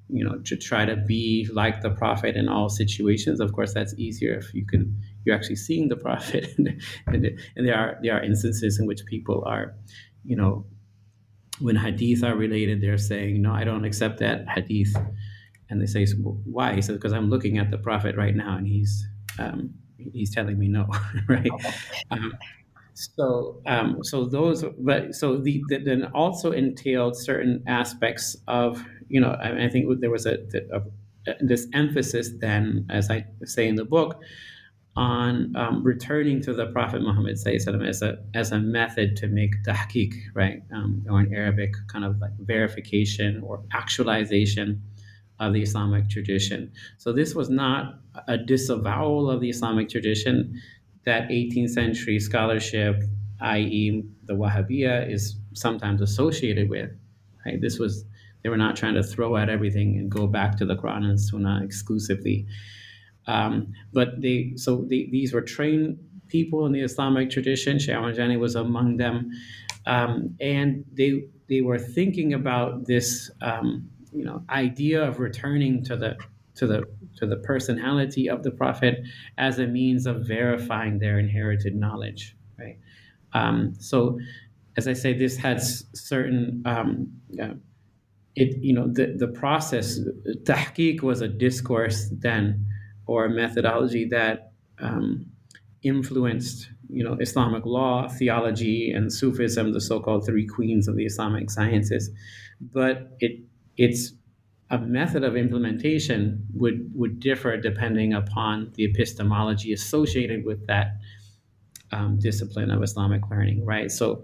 [0.09, 3.93] you know to try to be like the prophet in all situations of course that's
[3.97, 8.15] easier if you can you're actually seeing the prophet and, and, and there are there
[8.15, 9.75] are instances in which people are
[10.23, 10.65] you know
[11.59, 14.95] when hadith are related, they're saying, no, I don't accept that hadith.
[15.69, 16.05] And they say,
[16.45, 16.75] why?
[16.75, 19.05] He says, because I'm looking at the Prophet right now and he's,
[19.39, 20.87] um, he's telling me no,
[21.27, 21.49] right?
[22.11, 22.33] Um,
[22.93, 29.19] so, um, so those, but so the, the, then also entailed certain aspects of, you
[29.19, 30.37] know, I, I think there was a,
[30.73, 30.81] a,
[31.41, 34.21] this emphasis then, as I say in the book,
[34.95, 40.13] on um, returning to the Prophet Muhammad as a, as a method to make tahqiq,
[40.33, 40.63] right?
[40.73, 44.81] Um, or in Arabic, kind of like verification or actualization
[45.39, 46.71] of the Islamic tradition.
[46.97, 50.59] So this was not a disavowal of the Islamic tradition.
[51.05, 53.01] That 18th century scholarship,
[53.39, 56.89] i.e., the Wahhabiyya, is sometimes associated with.
[57.45, 57.61] Right?
[57.61, 58.03] This was
[58.47, 61.19] they were not trying to throw out everything and go back to the Quran and
[61.19, 62.45] Sunnah exclusively.
[63.25, 67.77] Um, but they so they, these were trained people in the Islamic tradition.
[67.77, 69.31] Shaykh Jani was among them,
[69.85, 75.97] um, and they they were thinking about this um, you know idea of returning to
[75.97, 76.15] the
[76.55, 76.85] to the
[77.17, 79.01] to the personality of the prophet
[79.37, 82.33] as a means of verifying their inherited knowledge.
[82.57, 82.77] Right.
[83.33, 84.19] Um, so,
[84.77, 86.63] as I say, this has certain.
[86.65, 87.11] Um,
[87.43, 87.55] uh,
[88.37, 89.99] it, you know the, the process
[90.43, 92.65] tahqiq was a discourse then
[93.07, 95.25] or a methodology that um,
[95.81, 101.49] influenced you know Islamic law, theology, and Sufism, the so-called three queens of the Islamic
[101.49, 102.11] sciences.
[102.61, 103.41] But it
[103.75, 104.13] it's
[104.69, 110.97] a method of implementation would would differ depending upon the epistemology associated with that
[111.91, 113.91] um, discipline of Islamic learning, right?
[113.91, 114.23] So.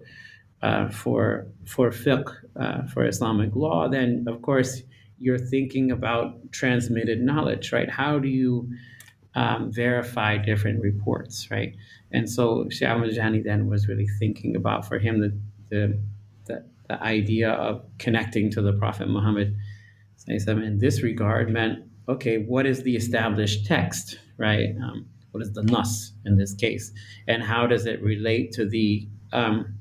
[0.63, 2.30] Uh, for for fiqh,
[2.63, 4.82] uh, for Islamic law, then of course
[5.19, 7.89] you're thinking about transmitted knowledge, right?
[7.89, 8.69] How do you
[9.36, 11.76] um, verify different reports, right?
[12.12, 15.32] And so Shaykh Jani then was really thinking about for him the,
[15.69, 15.99] the,
[16.47, 19.56] the, the idea of connecting to the Prophet Muhammad
[20.28, 24.69] in this regard meant, okay, what is the established text, right?
[24.82, 26.93] Um, what is the nas in this case,
[27.28, 29.80] and how does it relate to the um,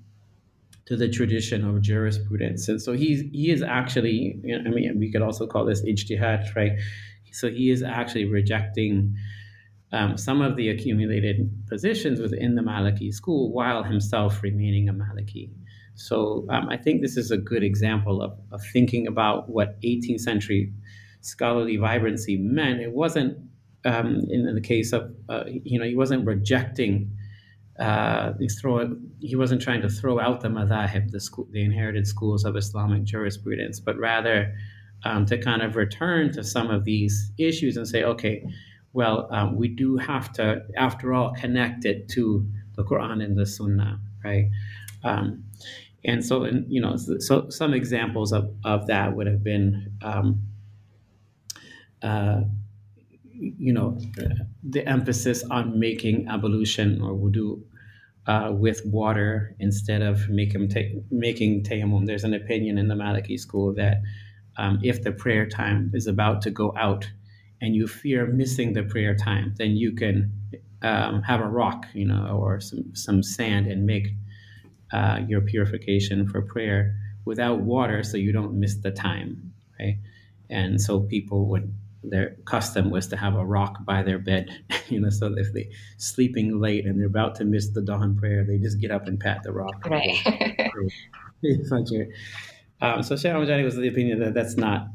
[0.86, 2.68] to the tradition of jurisprudence?
[2.68, 6.72] And so he he is actually, I mean, we could also call this ijtihad, right?
[7.32, 9.14] So he is actually rejecting
[9.92, 15.50] um, some of the accumulated positions within the Maliki school while himself remaining a Maliki.
[15.94, 20.20] So um, I think this is a good example of, of thinking about what 18th
[20.20, 20.72] century
[21.20, 22.80] scholarly vibrancy meant.
[22.80, 23.36] It wasn't,
[23.84, 27.10] um, in the case of, uh, you know, he wasn't rejecting,
[27.82, 32.44] uh, throw, he wasn't trying to throw out the madhahib, the, school, the inherited schools
[32.44, 34.54] of Islamic jurisprudence, but rather
[35.04, 38.46] um, to kind of return to some of these issues and say, okay,
[38.92, 43.46] well, um, we do have to, after all, connect it to the Quran and the
[43.46, 44.48] Sunnah, right?
[45.02, 45.42] Um,
[46.04, 50.42] and so, and, you know, so some examples of, of that would have been, um,
[52.00, 52.42] uh,
[53.34, 53.98] you know,
[54.62, 57.60] the emphasis on making ablution or wudu
[58.26, 62.06] uh, with water instead of make ta- making tayammum.
[62.06, 64.02] There's an opinion in the Maliki school that
[64.56, 67.10] um, if the prayer time is about to go out
[67.60, 70.32] and you fear missing the prayer time, then you can
[70.82, 74.08] um, have a rock, you know, or some, some sand and make
[74.92, 79.98] uh, your purification for prayer without water so you don't miss the time, right?
[80.50, 81.72] And so people would,
[82.04, 84.50] their custom was to have a rock by their bed,
[84.88, 88.44] you know, so if they sleeping late and they're about to miss the dawn prayer,
[88.44, 89.86] they just get up and pat the rock.
[89.86, 90.18] Right.
[92.80, 94.88] um, so Shaykh Ahmad was the opinion that that's not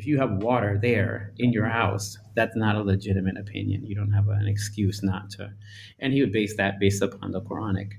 [0.00, 3.84] if you have water there in your house, that's not a legitimate opinion.
[3.84, 5.50] You don't have an excuse not to.
[5.98, 7.92] And he would base that based upon the Quranic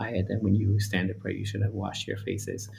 [0.00, 2.70] ayat that when you stand to pray, you should have washed your faces.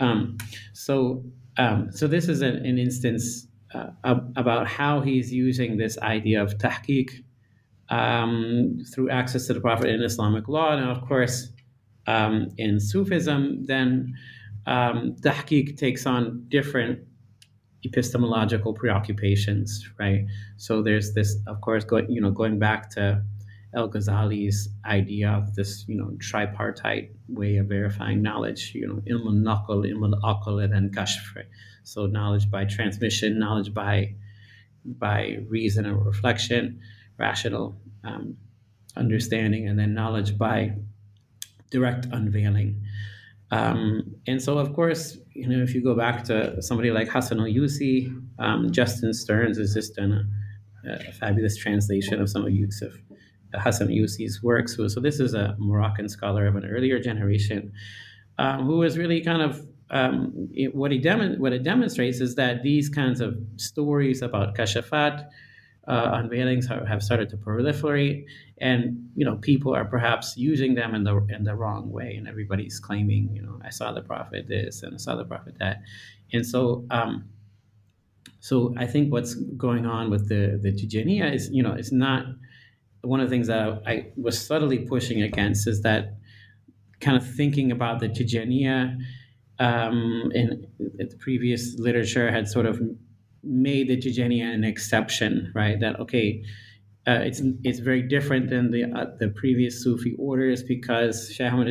[0.00, 0.38] Um,
[0.72, 1.24] so,
[1.56, 3.90] um, so this is an, an instance uh,
[4.36, 7.10] about how he's using this idea of tahqiq
[7.88, 10.72] um, through access to the Prophet in Islamic law.
[10.72, 11.52] And of course,
[12.06, 14.14] um, in Sufism, then
[14.66, 17.00] um, tahqiq takes on different
[17.84, 20.26] epistemological preoccupations, right?
[20.56, 23.22] So there's this, of course, going you know going back to
[23.74, 29.26] El Ghazali's idea of this, you know, tripartite way of verifying knowledge, you know, ilm
[29.26, 31.36] al-naql, ilm al-aql, and then kashf.
[31.36, 31.46] Right?
[31.84, 34.14] So knowledge by transmission, knowledge by
[34.84, 36.80] by reason or reflection,
[37.18, 38.36] rational um,
[38.96, 40.74] understanding, and then knowledge by
[41.70, 42.82] direct unveiling.
[43.50, 47.40] Um, and so, of course, you know, if you go back to somebody like Hassan
[47.40, 50.30] al-Yusi, um, Justin Stearns has just done
[50.86, 52.92] a, a, fabulous translation of some of Yusuf
[53.54, 54.76] Hassan al-Yusi's works.
[54.76, 57.72] So, so, this is a Moroccan scholar of an earlier generation
[58.38, 62.62] um, was really kind of um, it, what he dem- what it demonstrates is that
[62.62, 65.26] these kinds of stories about kashafat
[65.88, 68.24] uh, unveilings have, have started to proliferate,
[68.58, 72.28] and you know people are perhaps using them in the in the wrong way, and
[72.28, 75.82] everybody's claiming, you know, I saw the prophet this and I saw the prophet that,
[76.32, 76.86] and so.
[76.90, 77.28] Um,
[78.42, 82.24] so I think what's going on with the the Tijaniya is, you know, it's not
[83.02, 86.16] one of the things that I, I was subtly pushing against is that
[87.00, 88.98] kind of thinking about the Tijaniya
[89.60, 90.66] um, in,
[90.98, 92.80] in the previous literature had sort of
[93.44, 95.78] made the Tijaniya an exception, right?
[95.78, 96.42] That okay,
[97.06, 101.68] uh, it's it's very different than the uh, the previous Sufi orders because Shah Ahmad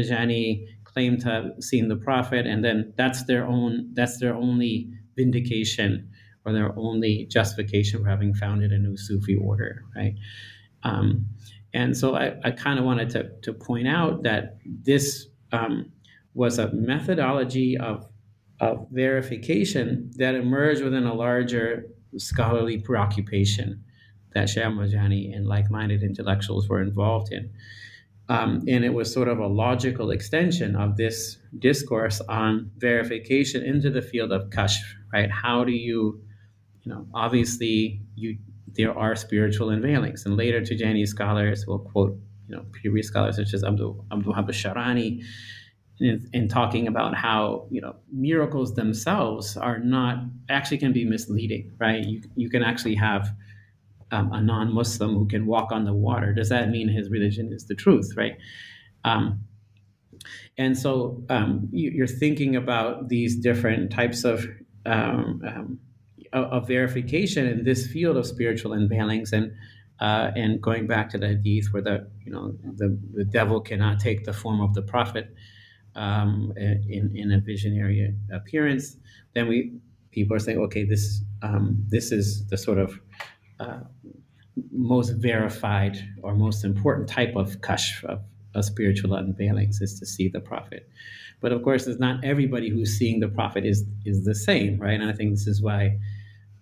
[0.83, 6.09] claimed to have seen the Prophet, and then that's their own that's their only vindication
[6.45, 10.15] or their only justification for having founded a new Sufi order, right?
[10.83, 11.25] Um,
[11.73, 15.91] and so I, I kind of wanted to to point out that this um,
[16.39, 18.07] was a methodology of
[18.61, 21.85] of verification that emerged within a larger
[22.17, 23.83] scholarly preoccupation
[24.33, 27.49] that Shamajani and like-minded intellectuals were involved in.
[28.27, 33.89] Um, and it was sort of a logical extension of this discourse on verification into
[33.89, 35.31] the field of kashf, right?
[35.31, 36.21] How do you,
[36.83, 38.37] you know, obviously you
[38.77, 42.13] there are spiritual unveilings, and later Tijani scholars will quote,
[42.47, 45.09] you know, previous scholars such as Abdul Abdul Wahhab Sharani,
[45.99, 50.17] in, in, talking about how you know miracles themselves are not
[50.49, 52.03] actually can be misleading, right?
[52.03, 53.29] You you can actually have
[54.11, 56.33] um, a non-Muslim who can walk on the water.
[56.33, 58.37] Does that mean his religion is the truth, right?
[59.03, 59.41] Um,
[60.57, 64.45] and so um, you, are thinking about these different types of
[64.85, 65.79] um, um,
[66.31, 69.51] of verification in this field of spiritual unveilings and.
[70.01, 73.99] Uh, and going back to the hadith where the you know the, the devil cannot
[73.99, 75.35] take the form of the prophet
[75.95, 78.97] um, in, in a visionary appearance.
[79.33, 79.73] Then we
[80.11, 82.99] people are saying, okay, this um, this is the sort of
[83.59, 83.79] uh,
[84.71, 88.21] most verified or most important type of kashf of,
[88.55, 90.89] of spiritual unveilings is to see the prophet.
[91.41, 94.99] But of course, it's not everybody who's seeing the prophet is is the same, right?
[94.99, 95.97] And I think this is why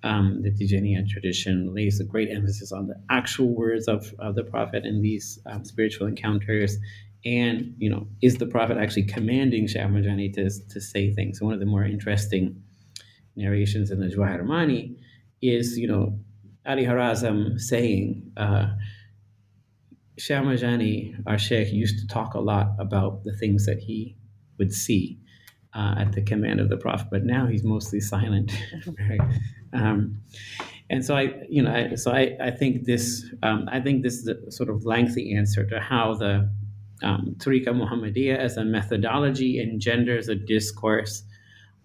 [0.04, 4.44] um, the Tijaniya tradition lays a great emphasis on the actual words of, of the
[4.44, 6.78] prophet in these um, spiritual encounters.
[7.26, 11.42] And, you know, is the prophet actually commanding Shah Marjani to, to say things?
[11.42, 12.62] one of the more interesting
[13.36, 14.96] narrations in the Jawahir Mani
[15.42, 16.20] is, you know,
[16.66, 18.68] Ali Harazim saying, uh,
[20.18, 24.16] Shah Marjani, our sheikh, used to talk a lot about the things that he
[24.58, 25.20] would see
[25.76, 28.52] uh, at the command of the Prophet, but now he's mostly silent.
[29.10, 29.22] right?
[29.74, 30.22] Um,
[30.90, 34.16] and so I, you know, I, so I, I think this, um, I think this
[34.16, 36.50] is a sort of lengthy answer to how the
[37.04, 41.24] um, Tariqa Muhammadiyah as a methodology engenders a discourse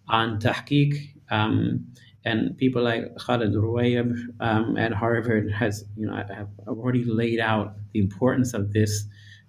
[0.09, 0.95] on tahqiq.
[1.31, 1.87] Um,
[2.25, 7.75] and people like Khalid Rouayheb um, at Harvard has, you know, have already laid out
[7.93, 9.07] the importance of this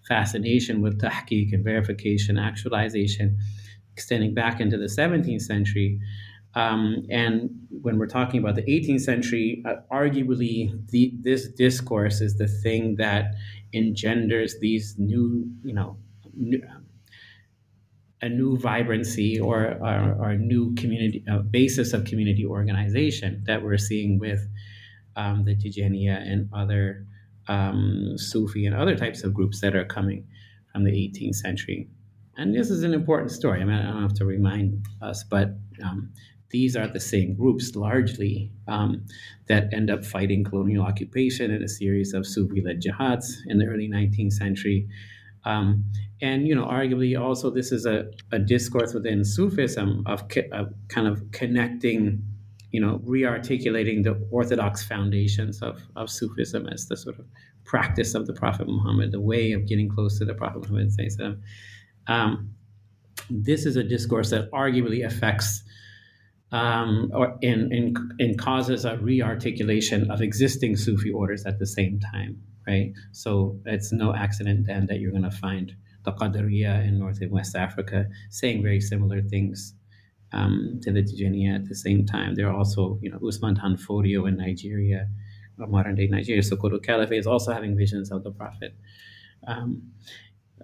[0.08, 3.38] fascination with tahqiq and verification, actualization,
[3.94, 6.00] extending back into the 17th century.
[6.56, 12.38] Um, and when we're talking about the 18th century, uh, arguably the, this discourse is
[12.38, 13.34] the thing that
[13.74, 15.98] engenders these new, you know,
[16.36, 16.62] new,
[18.22, 23.78] a new vibrancy or, or, a new community uh, basis of community organization that we're
[23.78, 24.48] seeing with
[25.18, 27.06] um, the Tijaniya and other
[27.50, 30.26] um, Sufi and other types of groups that are coming
[30.72, 31.90] from the 18th century.
[32.38, 33.62] And this is an important story.
[33.62, 35.50] I mean, I don't have to remind us, but
[35.84, 36.12] um,
[36.54, 39.04] these are the same groups largely um,
[39.48, 43.90] that end up fighting colonial occupation in a series of Sufi-led jihads in the early
[43.90, 44.88] 19th century.
[45.46, 45.84] Um,
[46.22, 51.08] and you know, arguably, also this is a, a discourse within Sufism of, of kind
[51.08, 52.24] of connecting,
[52.70, 57.26] you know, re-articulating the orthodox foundations of, of Sufism as the sort of
[57.66, 61.42] practice of the Prophet Muhammad, the way of getting close to the Prophet Muhammad.
[62.06, 62.54] Um,
[63.30, 65.64] this is a discourse that arguably affects
[66.54, 72.00] um, or in, in, in causes a rearticulation of existing Sufi orders at the same
[72.00, 72.94] time, right?
[73.12, 75.74] So it's no accident then that you're going to find
[76.06, 79.74] the Qadiriya in North and West Africa saying very similar things
[80.32, 82.36] um, to the Tijaniya at the same time.
[82.36, 85.08] There are also, you know, Usman Dan Fodio in Nigeria,
[85.58, 88.76] modern day Nigeria, Sokoto Caliphate is also having visions of the Prophet.
[89.48, 89.92] Um,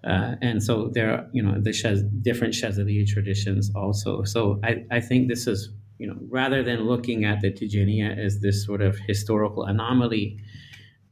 [0.04, 4.24] uh, and so there are, you know, the Shaz, different Shadhili traditions also.
[4.24, 5.70] So I, I think this is
[6.00, 10.40] you know, rather than looking at the Tijaniya as this sort of historical anomaly,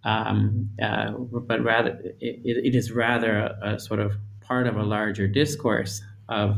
[0.06, 4.84] um, uh, but rather it, it is rather a, a, sort of part of a
[4.84, 6.58] larger discourse of,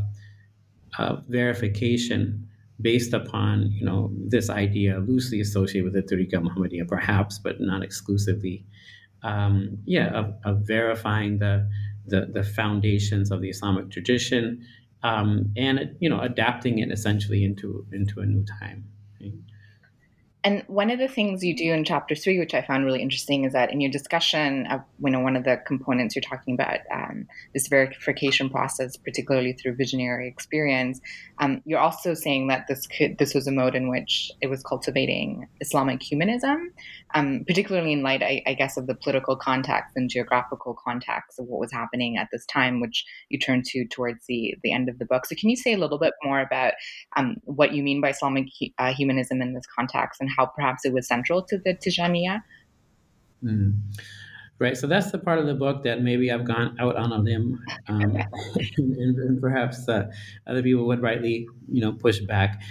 [1.00, 2.48] of verification
[2.82, 7.84] based upon you know this idea loosely associated with the Tariqa Muhammadiyah, perhaps, but not
[7.84, 8.64] exclusively.
[9.24, 11.68] Um, yeah, of, of verifying the,
[12.10, 14.66] the the foundations of the Islamic tradition
[15.04, 18.86] um, and you know adapting it essentially into into a new time.
[19.22, 19.34] Right?
[20.42, 23.44] And one of the things you do in chapter three, which I found really interesting,
[23.44, 26.80] is that in your discussion of you know one of the components you're talking about
[26.92, 31.00] um, this verification process, particularly through visionary experience,
[31.40, 34.64] um, you're also saying that this could this was a mode in which it was
[34.64, 36.72] cultivating Islamic humanism,
[37.14, 41.48] um, particularly in light, I, I, guess, of the political context and geographical context of
[41.48, 45.00] what was happening at this time, which you turn to towards the the end of
[45.00, 45.26] the book.
[45.26, 46.74] So, can you say a little bit more about
[47.18, 48.48] um, what you mean by Islamic
[48.78, 52.44] uh, humanism in this context and how perhaps it was central to the Tijaniya.
[53.44, 53.80] Mm.
[54.60, 54.76] Right.
[54.76, 57.64] So that's the part of the book that maybe I've gone out on a limb,
[57.88, 58.02] um,
[58.78, 60.12] and, and, perhaps uh,
[60.48, 62.62] other people would rightly, you know, push back.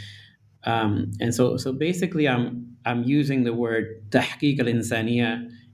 [0.65, 5.31] Um, and so, so basically, I'm I'm using the word tahqiq al insaniya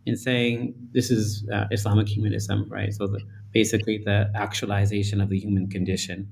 [0.07, 2.93] in saying this is uh, Islamic humanism, right?
[2.93, 3.21] So the,
[3.53, 6.29] basically, the actualization of the human condition.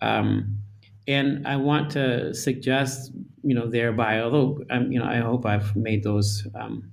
[0.00, 0.58] Um,
[1.08, 5.74] and I want to suggest, you know, thereby, although um, you know, I hope I've
[5.74, 6.90] made those um,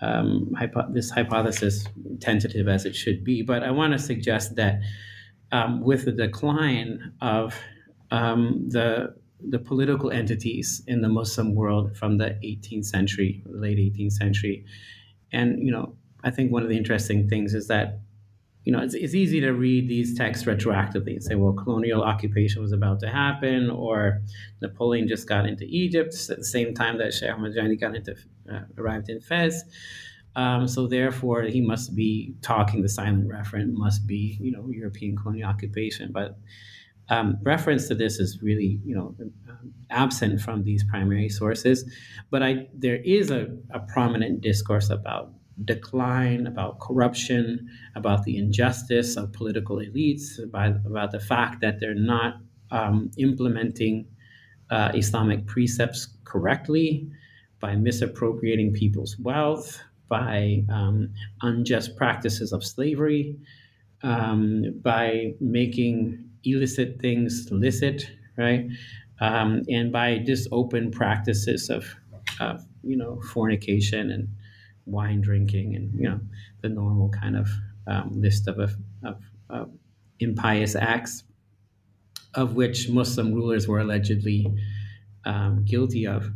[0.00, 1.86] um, hypo- this hypothesis
[2.20, 4.80] tentative as it should be, but I want to suggest that
[5.52, 7.58] um, with the decline of
[8.10, 14.12] um, the the political entities in the Muslim world from the 18th century, late 18th
[14.12, 14.64] century,
[15.32, 18.00] and you know, I think one of the interesting things is that
[18.66, 22.60] you know, it's, it's easy to read these texts retroactively and say, well, colonial occupation
[22.60, 24.22] was about to happen, or
[24.60, 28.16] Napoleon just got into Egypt at the same time that Sheikh Ahmad got into,
[28.52, 29.62] uh, arrived in Fez.
[30.34, 32.82] Um, so therefore, he must be talking.
[32.82, 36.10] The silent referent must be, you know, European colonial occupation.
[36.12, 36.36] But
[37.08, 39.14] um, reference to this is really, you know,
[39.48, 41.88] um, absent from these primary sources.
[42.30, 45.32] But I, there is a, a prominent discourse about
[45.64, 51.94] decline, about corruption, about the injustice of political elites, about, about the fact that they're
[51.94, 52.34] not
[52.70, 54.06] um, implementing
[54.70, 57.08] uh, Islamic precepts correctly
[57.60, 61.08] by misappropriating people's wealth, by um,
[61.42, 63.36] unjust practices of slavery,
[64.02, 68.66] um, by making illicit things licit, right?
[69.20, 71.86] Um, and by just open practices of,
[72.40, 74.28] of, you know, fornication and
[74.84, 76.20] wine drinking and, you know,
[76.62, 77.48] the normal kind of
[77.86, 78.76] um, list of, of,
[79.50, 79.70] of,
[80.18, 81.24] impious acts,
[82.34, 84.46] of which Muslim rulers were allegedly
[85.26, 86.30] um, guilty of.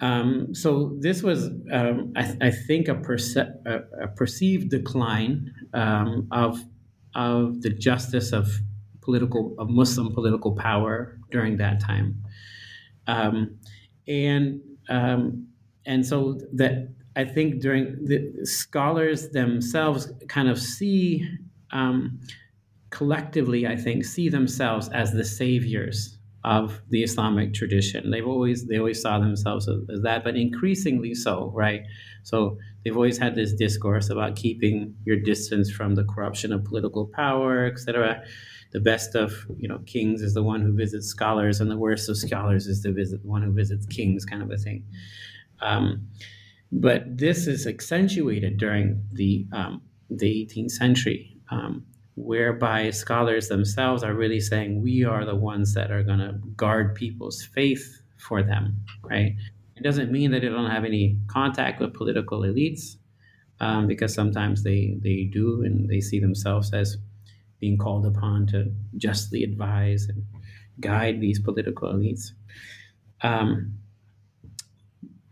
[0.00, 6.26] Um, so this was, um, I, I, think, a, perce- a, a perceived decline um,
[6.32, 6.60] of
[7.14, 8.48] of the justice of
[9.02, 12.22] political of Muslim political power during that time,
[13.06, 13.58] um,
[14.08, 15.48] and um,
[15.86, 21.28] and so that I think during the scholars themselves kind of see
[21.72, 22.20] um,
[22.90, 28.10] collectively, I think, see themselves as the saviors of the Islamic tradition.
[28.10, 31.82] They've always they always saw themselves as, that, but increasingly so, right?
[32.24, 37.06] So they've always had this discourse about keeping your distance from the corruption of political
[37.06, 38.22] power, etc.
[38.72, 42.08] The best of you know kings is the one who visits scholars, and the worst
[42.08, 44.84] of scholars is the visit one who visits kings, kind of a thing.
[45.60, 46.08] Um,
[46.70, 51.36] but this is accentuated during the um, the 18th century.
[51.50, 56.32] Um, whereby scholars themselves are really saying we are the ones that are going to
[56.56, 59.34] guard people's faith for them, right?
[59.76, 62.96] It doesn't mean that they don't have any contact with political elites,
[63.60, 66.96] um, because sometimes they they do, and they see themselves as
[67.62, 68.58] being called upon to
[68.96, 70.24] justly advise and
[70.80, 72.32] guide these political elites.
[73.22, 73.78] Um,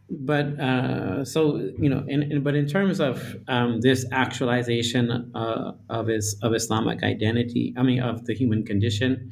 [0.08, 5.72] but uh, so you know, in, in, but in terms of um, this actualization uh,
[5.88, 9.30] of is of Islamic identity, I mean of the human condition,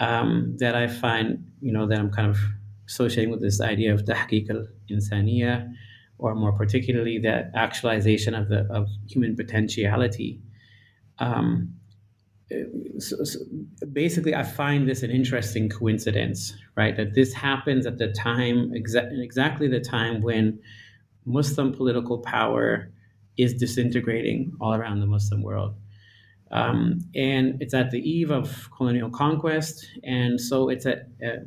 [0.00, 2.38] um, that I find you know that I'm kind of
[2.88, 5.72] associating with this idea of tahqiq al insaniya,
[6.18, 10.40] or more particularly that actualization of the of human potentiality.
[11.18, 11.77] Um,
[12.98, 13.40] so, so
[13.92, 16.96] basically, I find this an interesting coincidence, right?
[16.96, 20.58] That this happens at the time, exa- exactly the time when
[21.26, 22.90] Muslim political power
[23.36, 25.74] is disintegrating all around the Muslim world.
[26.50, 29.86] Um, and it's at the eve of colonial conquest.
[30.02, 31.44] And so it's at, uh,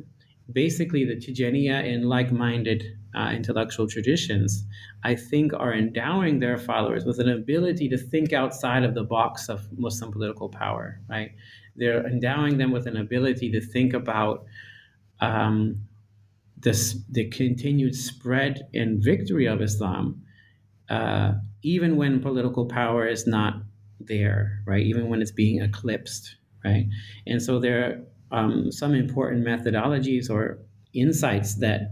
[0.50, 2.84] basically the Tijaniya and like minded
[3.14, 4.64] uh, intellectual traditions,
[5.02, 9.48] I think, are endowing their followers with an ability to think outside of the box
[9.48, 11.32] of Muslim political power, right?
[11.76, 14.44] They're endowing them with an ability to think about
[15.20, 15.82] um,
[16.58, 20.22] this, the continued spread and victory of Islam,
[20.88, 21.32] uh,
[21.62, 23.62] even when political power is not
[24.00, 24.84] there, right?
[24.84, 26.86] Even when it's being eclipsed, right?
[27.26, 30.58] And so there are um, some important methodologies or
[30.94, 31.90] insights that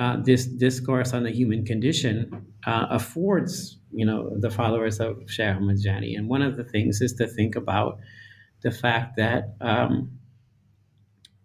[0.00, 5.56] uh, this discourse on the human condition uh, affords, you know, the followers of Shaykh
[5.56, 7.98] Ahmad And one of the things is to think about
[8.62, 10.18] the fact that um,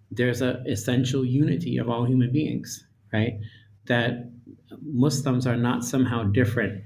[0.09, 3.33] there's an essential unity of all human beings, right?
[3.87, 4.31] That
[4.81, 6.81] Muslims are not somehow different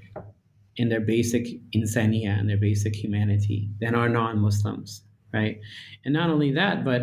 [0.74, 5.60] in their basic insaniya and their basic humanity than our non-Muslims, right?
[6.04, 7.02] And not only that, but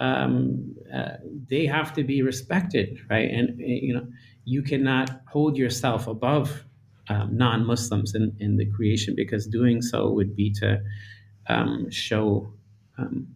[0.00, 1.16] um, uh,
[1.48, 3.30] they have to be respected, right?
[3.30, 4.06] And uh, you know,
[4.44, 6.64] you cannot hold yourself above
[7.08, 10.80] um, non-Muslims in, in the creation because doing so would be to
[11.48, 12.52] um, show,
[12.98, 13.26] um,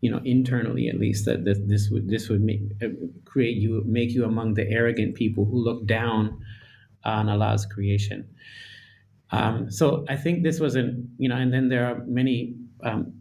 [0.00, 2.88] you know, internally at least that this, this would this would make uh,
[3.24, 6.38] create you make you among the arrogant people who look down
[7.04, 8.28] on Allah's creation.
[9.30, 12.54] Um, so I think this was an you know, and then there are many
[12.84, 13.14] um,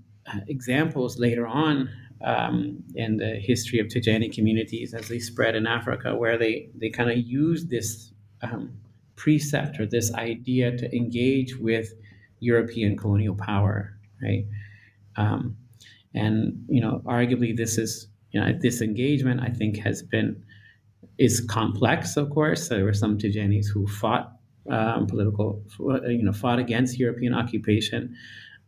[0.47, 1.89] examples later on
[2.23, 6.89] um, in the history of Tijani communities as they spread in Africa, where they, they
[6.89, 8.11] kind of use this
[8.41, 8.73] um,
[9.15, 11.93] precept or this idea to engage with
[12.39, 14.45] European colonial power, right?
[15.15, 15.57] Um,
[16.13, 20.43] and you know, arguably, this is you know this engagement I think has been
[21.17, 22.17] is complex.
[22.17, 24.33] Of course, there were some Tijanis who fought
[24.69, 28.15] um, political, you know, fought against European occupation.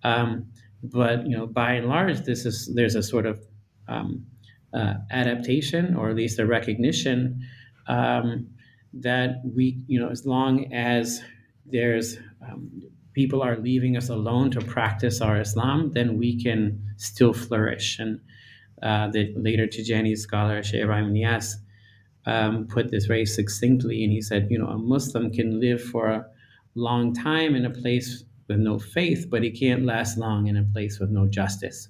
[0.04, 0.46] Um,
[0.84, 3.44] but you know, by and large, this is there's a sort of
[3.88, 4.26] um,
[4.74, 7.42] uh, adaptation, or at least a recognition
[7.88, 8.48] um,
[8.94, 11.22] that we, you know, as long as
[11.66, 12.70] there's um,
[13.14, 18.00] people are leaving us alone to practice our Islam, then we can still flourish.
[18.00, 18.20] And
[18.82, 21.56] uh, the later Tijani scholar Ibrahim Niasse
[22.26, 26.10] um, put this very succinctly, and he said, you know, a Muslim can live for
[26.10, 26.26] a
[26.76, 30.64] long time in a place with no faith, but he can't last long in a
[30.64, 31.90] place with no justice.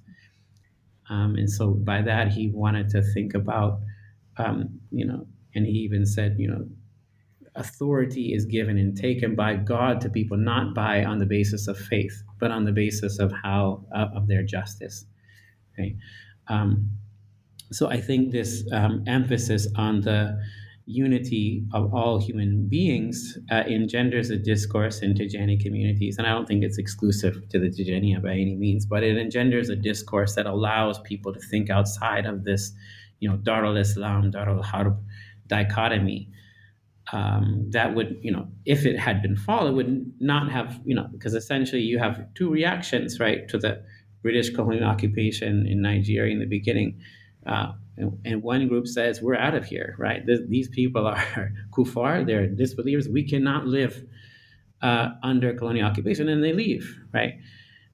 [1.10, 3.82] Um, and so by that, he wanted to think about,
[4.38, 6.66] um, you know, and he even said, you know,
[7.56, 11.78] authority is given and taken by God to people, not by on the basis of
[11.78, 15.06] faith, but on the basis of how uh, of their justice.
[15.74, 15.96] Okay,
[16.48, 16.90] um,
[17.72, 20.40] so I think this um, emphasis on the
[20.86, 26.48] unity of all human beings uh, engenders a discourse in Tijani communities, and I don't
[26.48, 30.46] think it's exclusive to the Tijaniya by any means, but it engenders a discourse that
[30.46, 32.72] allows people to think outside of this,
[33.20, 34.98] you know, Darul Islam, Darul Harb
[35.48, 36.30] dichotomy
[37.12, 41.08] um, that would, you know, if it had been followed, would not have, you know,
[41.12, 43.84] because essentially you have two reactions, right, to the
[44.22, 47.00] British colonial occupation in Nigeria in the beginning.
[47.46, 50.24] Uh, and, and, one group says, we're out of here, right?
[50.26, 53.08] These people are kufar, they're disbelievers.
[53.08, 54.04] We cannot live
[54.82, 57.36] uh, under colonial occupation, and they leave, right?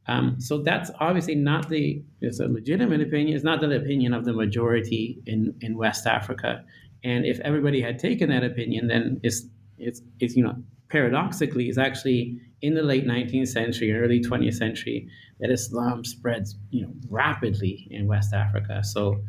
[0.08, 4.26] Um, so that's obviously not the, it's a legitimate opinion, it's not the opinion of
[4.26, 6.64] the majority in, in West Africa.
[7.04, 9.44] And if everybody had taken that opinion, then it's,
[9.78, 10.56] it's, it's you know,
[10.90, 15.08] paradoxically, it's actually in the late 19th century early 20th century
[15.40, 18.84] that Islam spreads, you know, rapidly in West Africa.
[18.84, 19.22] So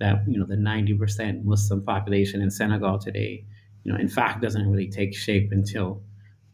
[0.00, 3.44] that, you know, the 90% Muslim population in Senegal today,
[3.84, 6.02] you know, in fact, doesn't really take shape until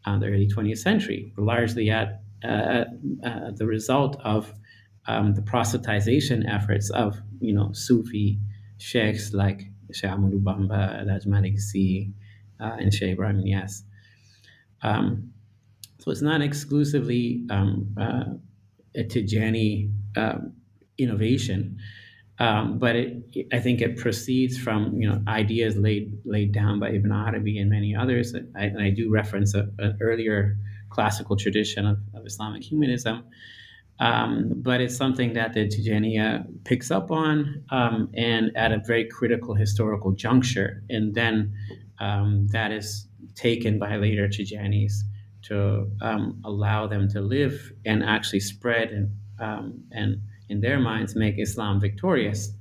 [0.05, 2.85] uh, the early 20th century, largely at uh,
[3.25, 4.53] uh, the result of
[5.07, 8.39] um, the proselytization efforts of, you know, Sufi
[8.77, 12.09] sheikhs like Sheikh Ahmadou Bamba, Alhaj Malik Sy,
[12.59, 13.43] uh, and Sheikh Ibrahim.
[14.81, 15.33] Um,
[15.99, 18.23] so it's not exclusively um, uh,
[18.95, 20.53] a Tijani um,
[20.97, 21.77] innovation,
[22.39, 26.89] um, but it, I think it proceeds from you know ideas laid laid down by
[26.91, 28.33] Ibn Arabi and many others.
[28.35, 30.57] I, and I do reference an earlier
[30.89, 33.23] classical tradition of, of Islamic humanism
[33.99, 39.05] um, but it's something that the Tijaniya picks up on um, and at a very
[39.05, 40.83] critical historical juncture.
[40.89, 41.53] And then
[41.99, 44.93] um, that is taken by later Tijanis
[45.43, 51.15] to um, allow them to live and actually spread and, um, and in their minds,
[51.15, 52.51] make Islam victorious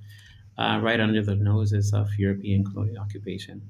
[0.59, 3.63] uh, right under the noses of European colonial occupation.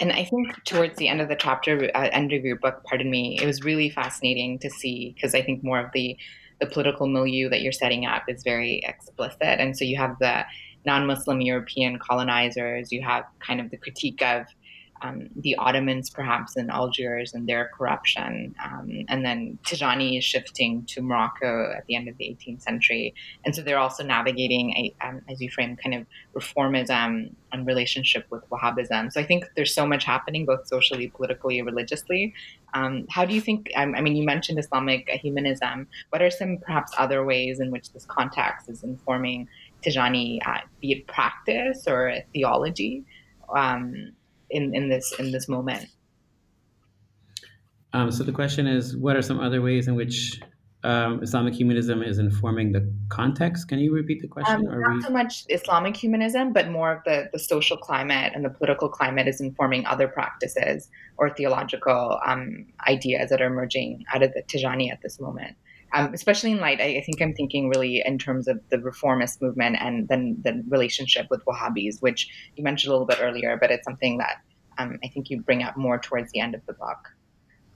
[0.00, 3.10] And I think towards the end of the chapter, uh, end of your book, pardon
[3.10, 6.16] me, it was really fascinating to see because I think more of the
[6.58, 10.44] the political milieu that you're setting up is very explicit, and so you have the
[10.84, 14.46] non-Muslim European colonizers, you have kind of the critique of
[15.02, 18.54] um, the Ottomans perhaps in Algiers and their corruption.
[18.64, 23.14] Um, and then Tijani is shifting to Morocco at the end of the 18th century.
[23.44, 28.26] And so they're also navigating, a, um, as you frame, kind of reformism and relationship
[28.30, 29.12] with Wahhabism.
[29.12, 32.34] So I think there's so much happening, both socially, politically, religiously.
[32.74, 33.70] Um, how do you think?
[33.76, 35.88] I mean, you mentioned Islamic humanism.
[36.10, 39.48] What are some perhaps other ways in which this context is informing
[39.84, 43.04] Tijani, uh, be it practice or theology?
[43.54, 44.12] Um,
[44.50, 45.88] in, in this in this moment.
[47.92, 50.40] Um, so the question is, what are some other ways in which
[50.84, 53.68] um, Islamic humanism is informing the context?
[53.68, 54.68] Can you repeat the question?
[54.68, 55.02] Um, not we...
[55.02, 59.26] so much Islamic humanism, but more of the, the social climate and the political climate
[59.28, 64.90] is informing other practices or theological um, ideas that are emerging out of the Tijani
[64.90, 65.56] at this moment.
[65.92, 69.42] Um, especially in light, I, I, think I'm thinking really in terms of the reformist
[69.42, 73.70] movement and then the relationship with Wahhabis, which you mentioned a little bit earlier, but
[73.72, 74.36] it's something that
[74.78, 76.98] um, I think you bring up more towards the end of the book.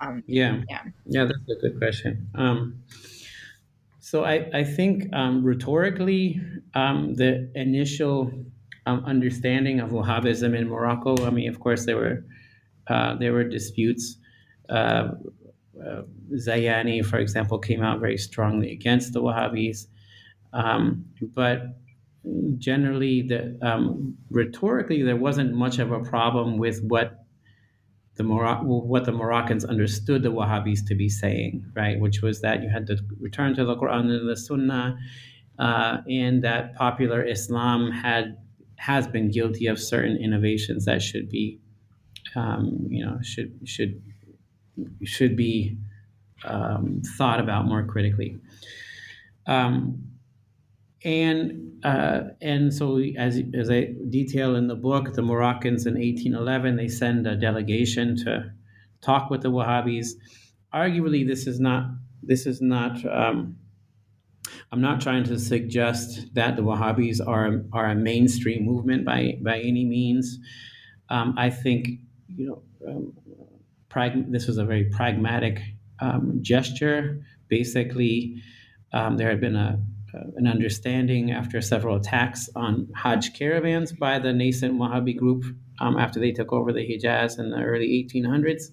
[0.01, 2.29] Um, yeah, yeah, yeah, that's a good question.
[2.35, 2.83] Um,
[4.01, 6.41] so I, I think um, rhetorically,
[6.75, 8.31] um, the initial
[8.87, 11.27] understanding of Wahhabism in Morocco.
[11.27, 12.25] I mean, of course, there were
[12.89, 14.17] uh, there were disputes.
[14.69, 15.09] Uh,
[15.81, 16.03] uh,
[16.35, 19.87] Zayani, for example, came out very strongly against the Wahhabis.
[20.53, 21.77] Um, but
[22.59, 27.25] generally, the, um, rhetorically, there wasn't much of a problem with what
[28.16, 31.99] the Moroc- what the Moroccans understood the Wahhabis to be saying, right?
[31.99, 34.97] Which was that you had to return to the Quran and the Sunnah,
[35.59, 38.37] uh, and that popular Islam had
[38.77, 41.59] has been guilty of certain innovations that should be,
[42.37, 44.01] um, you know, should should
[45.05, 45.79] should be
[46.45, 48.39] um, thought about more critically.
[49.47, 50.14] Um,
[51.05, 56.77] and uh, and so as as I detail in the book, the Moroccans in 1811
[56.77, 58.51] they send a delegation to
[59.03, 60.12] talk with the Wahhabis.
[60.72, 61.91] arguably, this is not
[62.22, 63.05] this is not.
[63.05, 63.57] Um,
[64.72, 69.59] I'm not trying to suggest that the Wahhabis are are a mainstream movement by by
[69.59, 70.39] any means.
[71.11, 71.89] Um, I think
[72.29, 73.12] you know um,
[73.95, 75.62] prag- this was a very pragmatic
[76.01, 77.24] um, gesture.
[77.49, 78.42] Basically,
[78.92, 79.80] um, there had been a
[80.36, 85.45] an understanding after several attacks on Hajj caravans by the nascent Wahhabi group
[85.80, 88.66] um, after they took over the Hijaz in the early 1800s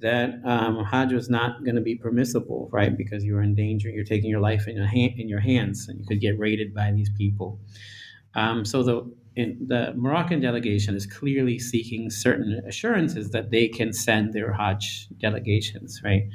[0.00, 2.94] that um, Hajj was not going to be permissible, right?
[2.94, 5.98] Because you were in danger, you're taking your life in your, in your hands, and
[5.98, 7.58] you could get raided by these people.
[8.34, 14.32] Um, so the the Moroccan delegation is clearly seeking certain assurances that they can send
[14.32, 16.28] their Hajj delegations, right?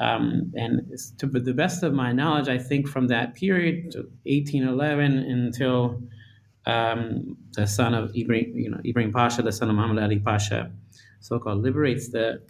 [0.00, 3.94] Um, and to the best of my knowledge, I think from that period,
[4.24, 6.02] 1811 until
[6.66, 10.72] um, the son of Ibrahim, you know, Ibrahim Pasha, the son of Muhammad Ali Pasha,
[11.20, 12.42] so-called liberates the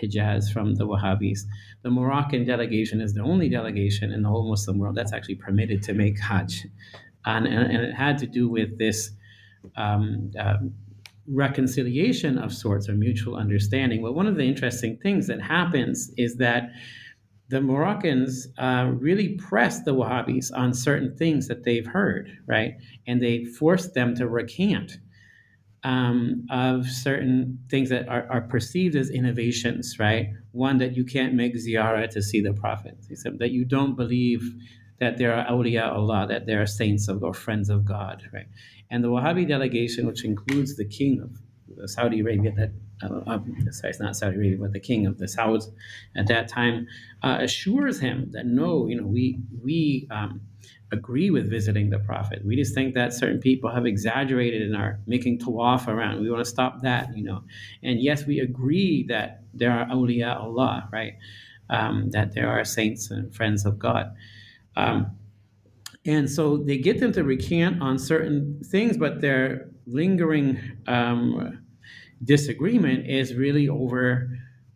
[0.00, 1.40] Hijaz from the Wahhabis.
[1.82, 5.82] The Moroccan delegation is the only delegation in the whole Muslim world that's actually permitted
[5.84, 6.66] to make Hajj,
[7.26, 9.10] and, and, and it had to do with this.
[9.76, 10.56] Um, uh,
[11.28, 14.02] reconciliation of sorts or mutual understanding.
[14.02, 16.70] But one of the interesting things that happens is that
[17.48, 22.74] the Moroccans uh, really press the Wahhabis on certain things that they've heard, right?
[23.06, 24.98] And they force them to recant
[25.84, 30.28] um, of certain things that are, are, perceived as innovations, right?
[30.52, 32.96] One, that you can't make ziyarah to see the Prophet,
[33.38, 34.42] that you don't believe
[35.02, 38.46] that there are awliya Allah, that there are saints of, or friends of God, right?
[38.90, 42.70] And the Wahhabi delegation, which includes the king of Saudi Arabia, that
[43.02, 43.38] uh,
[43.70, 45.70] sorry, it's not Saudi Arabia, but the king of the Sauds
[46.14, 46.86] at that time,
[47.24, 50.40] uh, assures him that no, you know, we we um,
[50.92, 52.44] agree with visiting the Prophet.
[52.44, 56.20] We just think that certain people have exaggerated and are making tawaf around.
[56.20, 57.42] We want to stop that, you know.
[57.82, 61.14] And yes, we agree that there are awliya Allah, right?
[61.70, 64.14] Um, that there are saints and friends of God.
[64.76, 65.16] Um,
[66.04, 71.60] and so they get them to recant on certain things, but their lingering um,
[72.24, 74.28] disagreement is really over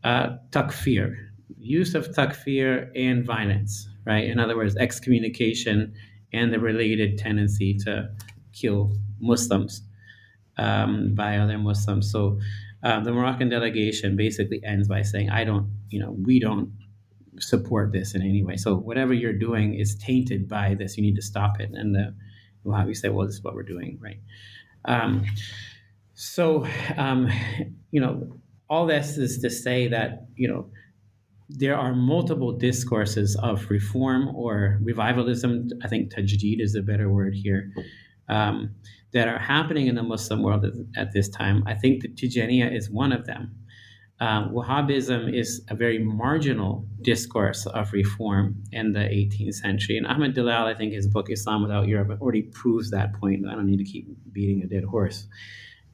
[0.05, 1.17] uh, takfir,
[1.59, 4.25] use of takfir and violence, right?
[4.25, 5.93] In other words, excommunication
[6.33, 8.09] and the related tendency to
[8.53, 9.83] kill Muslims
[10.59, 12.11] um, by other Muslims.
[12.11, 12.39] So
[12.83, 16.71] uh, the Moroccan delegation basically ends by saying, I don't, you know, we don't
[17.41, 18.57] support this in any way.
[18.57, 20.97] So whatever you're doing is tainted by this.
[20.97, 21.71] You need to stop it.
[21.73, 22.15] And the
[22.65, 24.21] Wahhabi say, well, this is what we're doing, right?
[24.85, 25.25] Um,
[26.15, 26.67] so,
[26.97, 27.29] um,
[27.91, 30.71] you know, all this is to say that, you know,
[31.49, 35.69] there are multiple discourses of reform or revivalism.
[35.85, 37.71] I think tajdeed is a better word here.
[38.29, 38.75] Um,
[39.13, 40.67] that are happening in the Muslim world
[40.97, 41.63] at, this time.
[41.67, 43.55] I think that Tijaniya is one of them.
[44.19, 49.99] Uh, Wahhabism is a very marginal discourse of reform in the 18th century.
[49.99, 53.47] And Ahmed Dallal, I think his book Islam Without Europe already proves that point.
[53.47, 55.27] I don't need to keep beating a dead horse.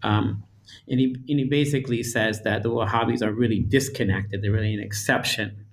[0.04, 0.44] Um,
[0.88, 4.40] and, he, and he basically says that the Wahhabis are really disconnected.
[4.40, 5.66] They're really an exception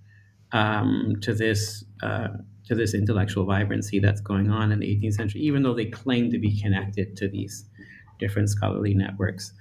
[0.52, 2.30] um, to this uh,
[2.66, 6.30] to this intellectual vibrancy that's going on in the 18th century, even though they claim
[6.30, 7.66] to be connected to these
[8.20, 9.54] different scholarly networks.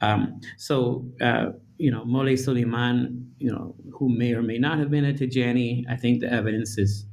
[0.00, 4.90] Um, so, uh, you know, Moulay Suleiman, you know, who may or may not have
[4.90, 7.06] been a Tijani, I think the evidence is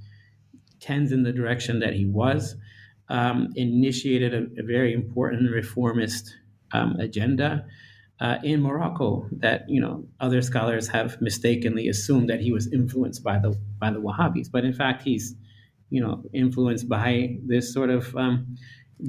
[0.79, 2.55] tends in the direction that he was.
[3.09, 6.35] Um, initiated a, a, very important reformist
[6.71, 7.65] um, agenda
[8.21, 13.21] uh, in Morocco that you know other scholars have mistakenly assumed that he was influenced
[13.21, 15.35] by the by the Wahhabis, but in fact he's
[15.89, 18.55] you know influenced by this sort of um,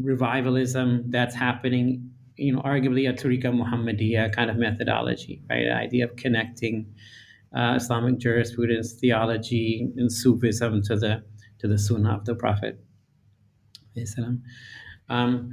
[0.02, 5.64] revivalism that's happening you know, arguably a Tariqa Muhammadiyya kind of methodology, right?
[5.64, 6.94] The idea of connecting
[7.54, 11.24] uh, Islamic jurisprudence, theology, and Sufism to the
[11.60, 12.84] to the Sunnah of the Prophet.
[15.08, 15.52] Um,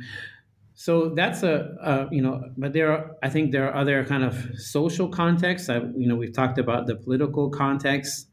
[0.73, 4.23] so that's a, a, you know, but there are I think there are other kind
[4.23, 5.69] of social contexts.
[5.69, 8.27] I, you know, we've talked about the political context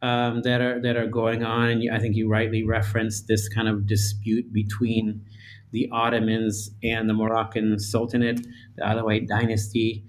[0.00, 3.68] um, that are that are going on, and I think you rightly referenced this kind
[3.68, 5.26] of dispute between
[5.72, 8.46] the Ottomans and the Moroccan Sultanate,
[8.76, 10.04] the Alawite dynasty.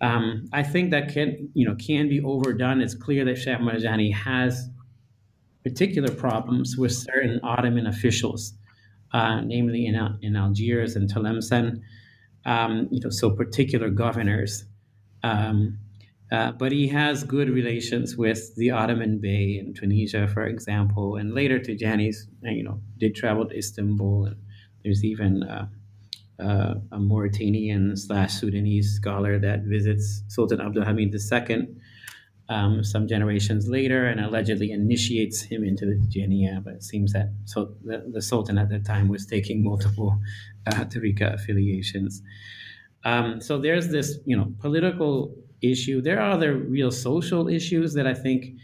[0.00, 2.80] Um, I think that can you know can be overdone.
[2.80, 4.68] It's clear that Sheikh Marjani has
[5.62, 8.54] particular problems with certain Ottoman officials,
[9.12, 11.80] uh, namely in, in Algiers and Tlemcen.
[12.44, 14.64] Um, you know, so particular governors.
[15.22, 15.78] Um,
[16.32, 21.34] uh, but he has good relations with the Ottoman Bey in Tunisia, for example, and
[21.34, 24.36] later Tijanis, you know, did travel to Istanbul and
[24.84, 25.68] there's even a
[26.98, 31.68] Mauritanian slash Sudanese scholar that visits Sultan Abdul Hamid II
[32.48, 36.62] um, some generations later and allegedly initiates him into the Tijaniya.
[36.64, 40.18] But it seems that so the, the Sultan at that time was taking multiple
[40.66, 42.22] uh, Tariqa affiliations.
[43.04, 46.00] Um, so there's this, you know, political issue.
[46.00, 48.56] There are other real social issues that I think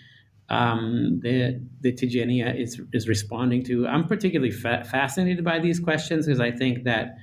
[0.49, 3.87] um, the the Tijaniya is is responding to.
[3.87, 7.17] I'm particularly fa- fascinated by these questions because I think that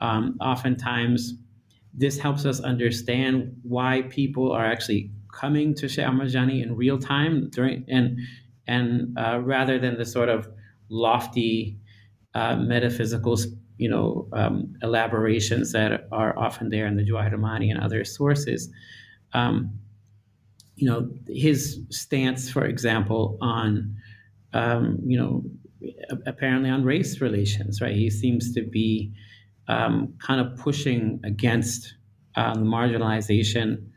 [0.00, 1.34] um, oftentimes
[1.94, 7.84] this helps us understand why people are actually coming to Marjani in real time during
[7.88, 8.18] and
[8.66, 10.48] and uh, rather than the sort of
[10.88, 11.78] lofty
[12.34, 13.38] uh, metaphysical
[13.76, 18.70] you know um, elaborations that are often there in the Jawahir and other sources.
[19.34, 19.78] Um,
[20.82, 23.94] you know his stance, for example, on
[24.52, 25.44] um, you know
[26.26, 27.94] apparently on race relations, right?
[27.94, 29.12] He seems to be
[29.68, 31.94] um, kind of pushing against
[32.34, 33.90] uh, the marginalization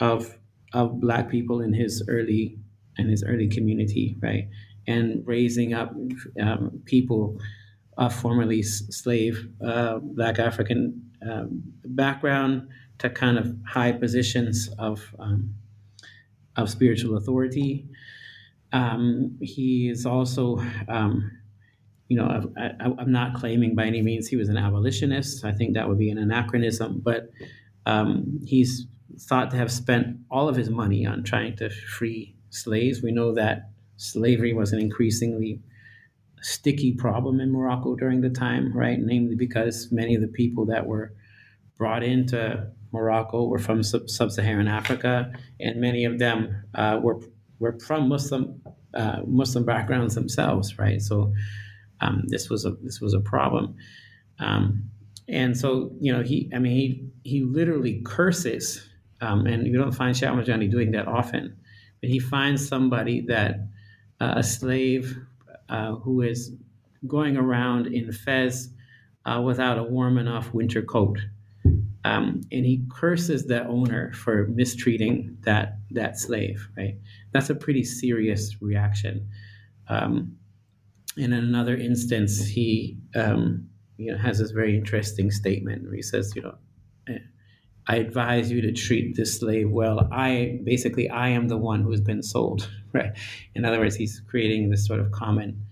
[0.00, 0.38] of
[0.72, 2.56] of black people in his early
[2.96, 4.48] in his early community, right,
[4.86, 5.92] and raising up
[6.40, 7.38] um, people
[7.98, 12.68] of formerly slave uh, black African um, background
[13.00, 15.54] to kind of high positions of um,
[16.56, 17.88] of spiritual authority.
[18.72, 21.30] Um, he is also um,
[22.12, 25.46] you know, I, am not claiming by any means he was an abolitionist.
[25.46, 27.30] I think that would be an anachronism, but
[27.86, 28.86] um, he's
[29.18, 33.02] thought to have spent all of his money on trying to free slaves.
[33.02, 35.62] We know that slavery was an increasingly
[36.42, 38.98] sticky problem in Morocco during the time, right?
[39.00, 41.14] Namely, because many of the people that were
[41.78, 47.20] brought into Morocco were from sub Saharan Africa, and many of them uh, were
[47.58, 48.60] were from Muslim
[48.94, 51.00] uh, Muslim backgrounds themselves, right?
[51.00, 51.32] So
[52.00, 53.76] um, this was a this was a problem.
[54.38, 54.90] Um,
[55.28, 58.86] and so you know he I mean he he literally curses,
[59.20, 61.56] um, and you don't find Sheikh Marjani doing that often,
[62.00, 63.56] but he finds somebody that
[64.20, 65.16] uh, a slave
[65.68, 66.52] uh, who is
[67.06, 68.68] going around in Fez
[69.24, 71.18] uh, without a warm enough winter coat.
[72.04, 76.68] Um, and he curses the owner for mistreating that that slave.
[76.76, 76.96] Right,
[77.32, 79.28] that's a pretty serious reaction.
[79.88, 80.36] Um,
[81.16, 86.32] in another instance, he um, you know has this very interesting statement where he says,
[86.34, 86.54] you know,
[87.88, 90.08] I advise you to treat this slave well.
[90.12, 93.12] I basically I am the one who's been sold, right?
[93.54, 95.66] In other words, he's creating this sort of common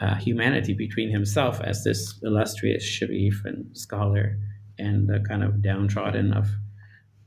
[0.00, 4.38] uh, humanity between himself as this illustrious sharif and scholar
[4.78, 6.48] and the kind of downtrodden of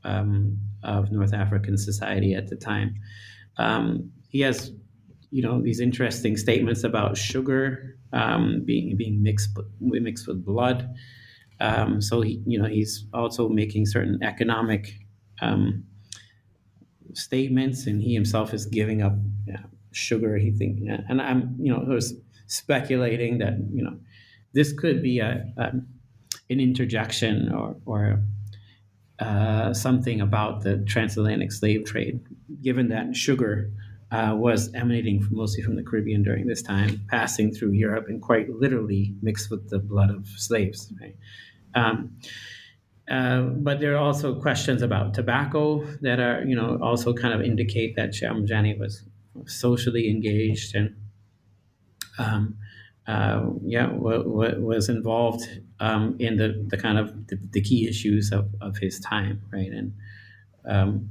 [0.04, 2.94] um, of North African society at the time.
[3.58, 4.72] Um, he has
[5.30, 10.88] you know these interesting statements about sugar um, being being mixed mixed with blood.
[11.60, 14.94] Um, so he you know he's also making certain economic
[15.42, 15.84] um,
[17.14, 19.14] statements, and he himself is giving up
[19.92, 20.36] sugar.
[20.36, 22.14] He think, and I'm you know was
[22.46, 23.96] speculating that you know
[24.52, 25.72] this could be a, a
[26.50, 28.20] an interjection or or
[29.20, 32.20] uh, something about the transatlantic slave trade,
[32.62, 33.70] given that sugar
[34.10, 38.20] uh, was emanating from, mostly from the Caribbean during this time, passing through Europe and
[38.20, 40.92] quite literally mixed with the blood of slaves.
[41.00, 41.16] Right?
[41.74, 42.16] Um,
[43.10, 47.42] uh, but there are also questions about tobacco that are, you know, also kind of
[47.42, 49.02] indicate that Sheikh Marjani was
[49.46, 50.94] socially engaged and,
[52.18, 52.56] um,
[53.10, 55.42] uh, yeah, w- w- was involved
[55.80, 59.72] um, in the, the kind of the, the, key issues of, of his time, right?
[59.72, 59.92] And
[60.64, 61.10] um,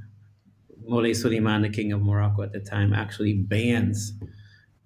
[0.87, 4.13] Moulay Suleiman, the king of Morocco at the time, actually bans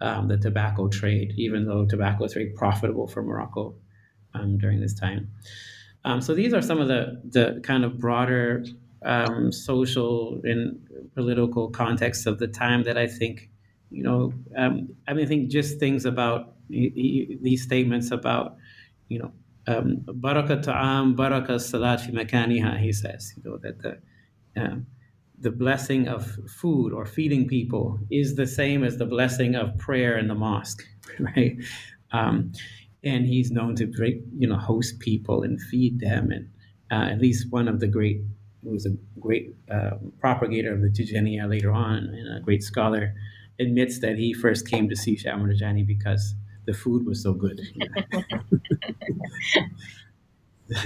[0.01, 3.76] um, the tobacco trade, even though tobacco is very profitable for Morocco
[4.34, 5.30] um, during this time.
[6.05, 8.66] Um, so these are some of the, the kind of broader
[9.05, 10.80] um, social and
[11.14, 13.49] political contexts of the time that I think,
[13.94, 18.58] you know, um, I mean, I think just things about these statements about,
[19.08, 19.32] you know,
[19.68, 24.00] um, baraka ta'am, baraka salat fi makaniha, he says, you know, that the,
[24.60, 24.88] um,
[25.39, 30.18] the blessing of food or feeding people is the same as the blessing of prayer
[30.18, 30.84] in the mosque,
[31.20, 31.56] right?
[32.12, 32.52] Um,
[33.04, 33.91] and he's known to
[34.38, 36.32] you know, host people and feed them.
[36.32, 36.50] And
[36.91, 38.22] uh, at least one of the great,
[38.64, 43.14] who was a great uh, propagator of the Tijaniya later on and a great scholar,
[43.60, 45.38] admits that he first came to see Shah
[45.86, 46.36] because
[46.66, 47.62] the food was so good.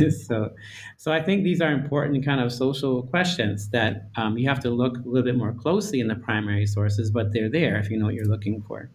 [0.10, 0.52] So,
[0.98, 4.70] so I think these are important kind of social questions that um, you have to
[4.70, 7.98] look a little bit more closely in the primary sources, but they're there if you
[7.98, 8.90] know what you're looking for.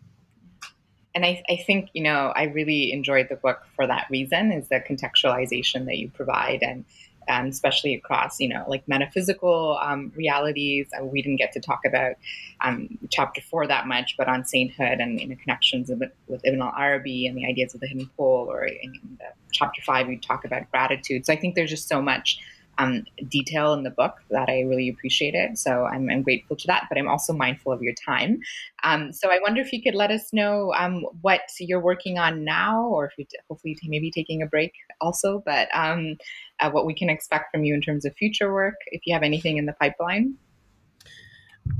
[1.14, 4.68] And I, I think, you know, I really enjoyed the book for that reason is
[4.68, 6.85] the contextualization that you provide and
[7.29, 10.89] um, especially across, you know, like metaphysical um, realities.
[10.99, 12.16] Uh, we didn't get to talk about
[12.61, 17.27] um, chapter four that much, but on sainthood and you know, connections with, Ibn al-Arabi
[17.27, 19.18] and the ideas of the hidden pole, or in
[19.53, 21.27] chapter five, we talk about gratitude.
[21.27, 22.39] So I think there's just so much
[22.79, 25.59] um, detail in the book that I really appreciated.
[25.59, 28.41] So I'm, I'm, grateful to that, but I'm also mindful of your time.
[28.83, 32.45] Um, so I wonder if you could let us know um, what you're working on
[32.45, 36.16] now, or if you t- hopefully t- maybe taking a break also, but um,
[36.63, 39.23] uh, what we can expect from you in terms of future work, if you have
[39.23, 40.35] anything in the pipeline.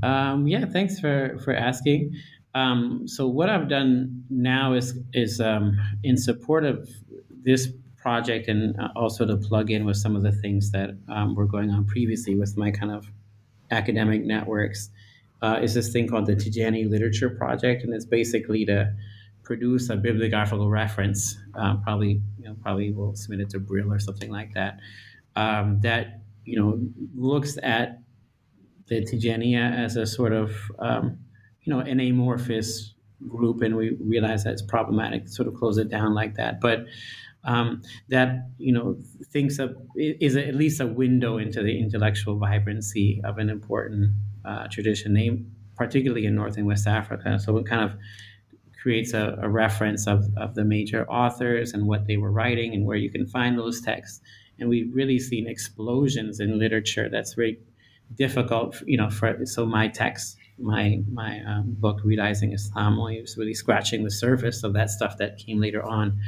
[0.03, 2.15] Um, yeah, thanks for for asking.
[2.55, 5.41] Um, so what I've done now is is
[6.03, 6.89] in support of
[7.45, 7.69] this
[8.03, 11.47] project and uh, also to plug in with some of the things that um, were
[11.47, 13.07] going on previously with my kind of
[13.71, 14.91] academic networks
[15.41, 18.93] uh, is this thing called the Tijani Literature Project, and it's basically to
[19.43, 21.37] produce a bibliographical reference.
[21.55, 24.79] Uh, probably, you know, probably we'll submit it to Brill or something like that.
[25.35, 26.81] Um, that you know
[27.15, 28.03] looks at
[28.87, 31.19] the Tijaniya as a sort of um,
[31.63, 32.95] you know an amorphous
[33.29, 35.29] group, and we realize that it's problematic.
[35.29, 36.87] Sort of close it down like that, but
[37.45, 38.99] um, that you know
[39.33, 44.13] thinks of is at least a window into the intellectual vibrancy of an important
[44.45, 47.39] uh, tradition, name particularly in North and West Africa.
[47.39, 47.97] So it kind of
[48.83, 52.85] creates a, a, reference of, of the major authors and what they were writing and
[52.85, 54.21] where you can find those texts.
[54.59, 57.61] And we've really seen explosions in literature that's very
[58.15, 63.55] difficult, you know, for so my text, my my um, book, Realizing Islam, was really
[63.55, 66.21] scratching the surface of that stuff that came later on.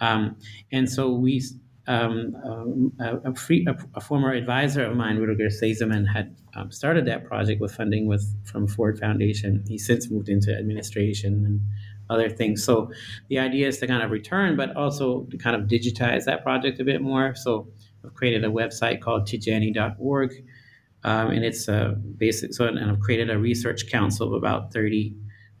[0.00, 0.36] Um,
[0.72, 1.42] and so we,
[1.86, 6.72] um, um, a, a, free, a, a, former advisor of mine, Rudiger Seesemann, had um,
[6.72, 9.64] started that project with funding with from Ford Foundation.
[9.68, 11.60] He's since moved into administration and
[12.10, 12.64] other things.
[12.64, 12.90] So
[13.28, 16.80] the idea is to kind of return, but also to kind of digitize that project
[16.80, 17.34] a bit more.
[17.34, 17.68] So
[18.04, 20.44] I've created a website called tijani.org.
[21.04, 25.14] Um, and it's a basic, so, and I've created a research council of about 30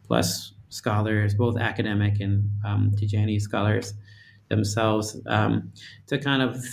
[0.04, 3.94] plus scholars, both academic and um, Tijani scholars,
[4.48, 5.72] themselves um,
[6.06, 6.64] to kind of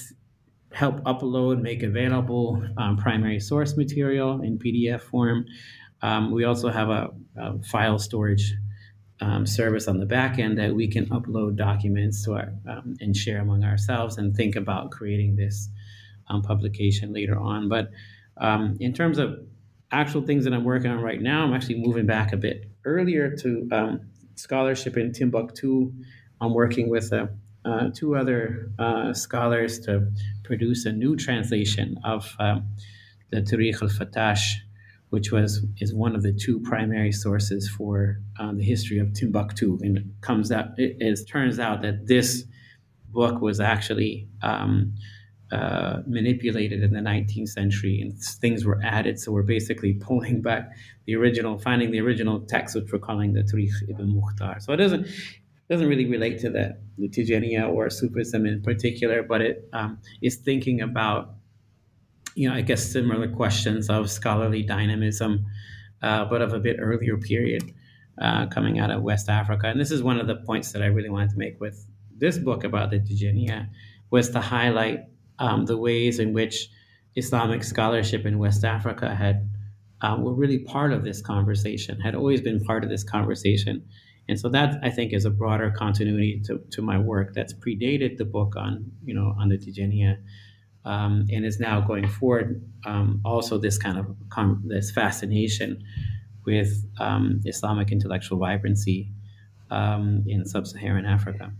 [0.72, 5.46] help upload, make available um, primary source material in PDF form.
[6.02, 8.54] Um, we also have a, a file storage
[9.22, 13.16] um, service on the back end that we can upload documents to our, um, and
[13.16, 15.70] share among ourselves and think about creating this
[16.28, 17.70] um, publication later on.
[17.70, 17.92] But
[18.80, 19.40] in terms of
[19.92, 23.36] actual things that I'm working on right now, I'm actually moving back a bit earlier
[23.38, 24.00] to
[24.36, 25.94] scholarship in Timbuktu.
[26.42, 27.30] I'm working with a
[27.66, 30.12] uh, two other uh, scholars to
[30.44, 32.68] produce a new translation of um,
[33.32, 34.56] the Tarikh al-Fatash,
[35.10, 39.80] which was is one of the two primary sources for um, the history of Timbuktu.
[39.82, 42.44] And it comes out, it, it, turns out that this
[43.10, 44.94] book was actually um,
[45.52, 49.20] uh, manipulated in the 19th century and things were added.
[49.20, 50.72] So we're basically pulling back
[51.06, 54.60] the original, finding the original text, which we're calling the Tarikh ibn Mukhtar.
[54.60, 55.08] So it doesn't,
[55.74, 60.82] doesn't really relate to the, Tijaniya or Sufism in particular, but it um, is thinking
[60.82, 61.34] about,
[62.36, 65.44] you know, I guess similar questions of scholarly dynamism,
[66.04, 67.64] uh, but of a bit earlier period
[68.22, 69.66] uh, coming out of West Africa.
[69.68, 71.84] And this is one of the points that I really wanted to make with
[72.16, 73.68] this book about the Tijaniya,
[74.12, 75.00] was to highlight
[75.40, 76.70] um, the ways in which
[77.16, 79.50] Islamic scholarship in West Africa had
[80.02, 83.84] uh, were really part of this conversation, had always been part of this conversation
[84.30, 88.18] and so that I think is a broader continuity to, to my work that's predated
[88.18, 90.18] the book on you know on the Tijaniya,
[90.86, 92.64] um, and is now going forward.
[92.86, 95.84] Um, also, this kind of com- this fascination
[96.46, 99.10] with um, Islamic intellectual vibrancy
[99.72, 101.54] um, in sub-Saharan Africa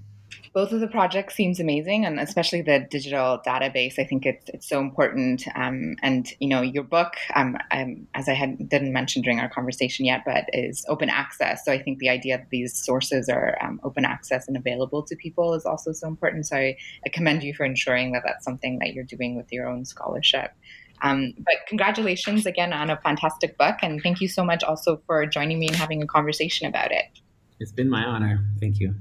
[0.54, 4.70] both of the projects seems amazing and especially the digital database i think it's, it's
[4.70, 9.22] so important um, and you know your book um, um, as i had didn't mention
[9.22, 11.66] during our conversation yet but is open access.
[11.66, 15.16] So i think the idea that these sources are um, open access and available to
[15.16, 16.48] people is also so important.
[16.48, 19.68] So I, I, commend you for ensuring that that's something that you're doing with your
[19.68, 20.52] own scholarship.
[21.02, 25.26] Um, but congratulations again on a fantastic book and thank you so much also for
[25.26, 27.06] joining me and having a conversation about it.
[27.60, 28.46] It's been my honor.
[28.60, 28.96] Thank you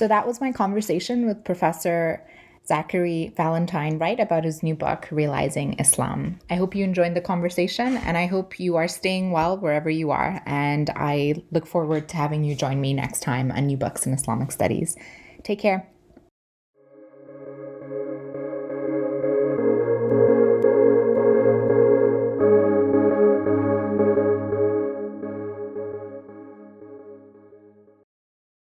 [0.00, 2.26] so that was my conversation with Professor
[2.66, 6.38] Zachary Valentine Wright about his new book, Realizing Islam.
[6.48, 10.10] I hope you enjoyed the conversation and I hope you are staying well wherever you
[10.10, 10.42] are.
[10.46, 14.14] And I look forward to having you join me next time on New Books in
[14.14, 14.96] Islamic Studies.
[15.42, 15.86] Take care.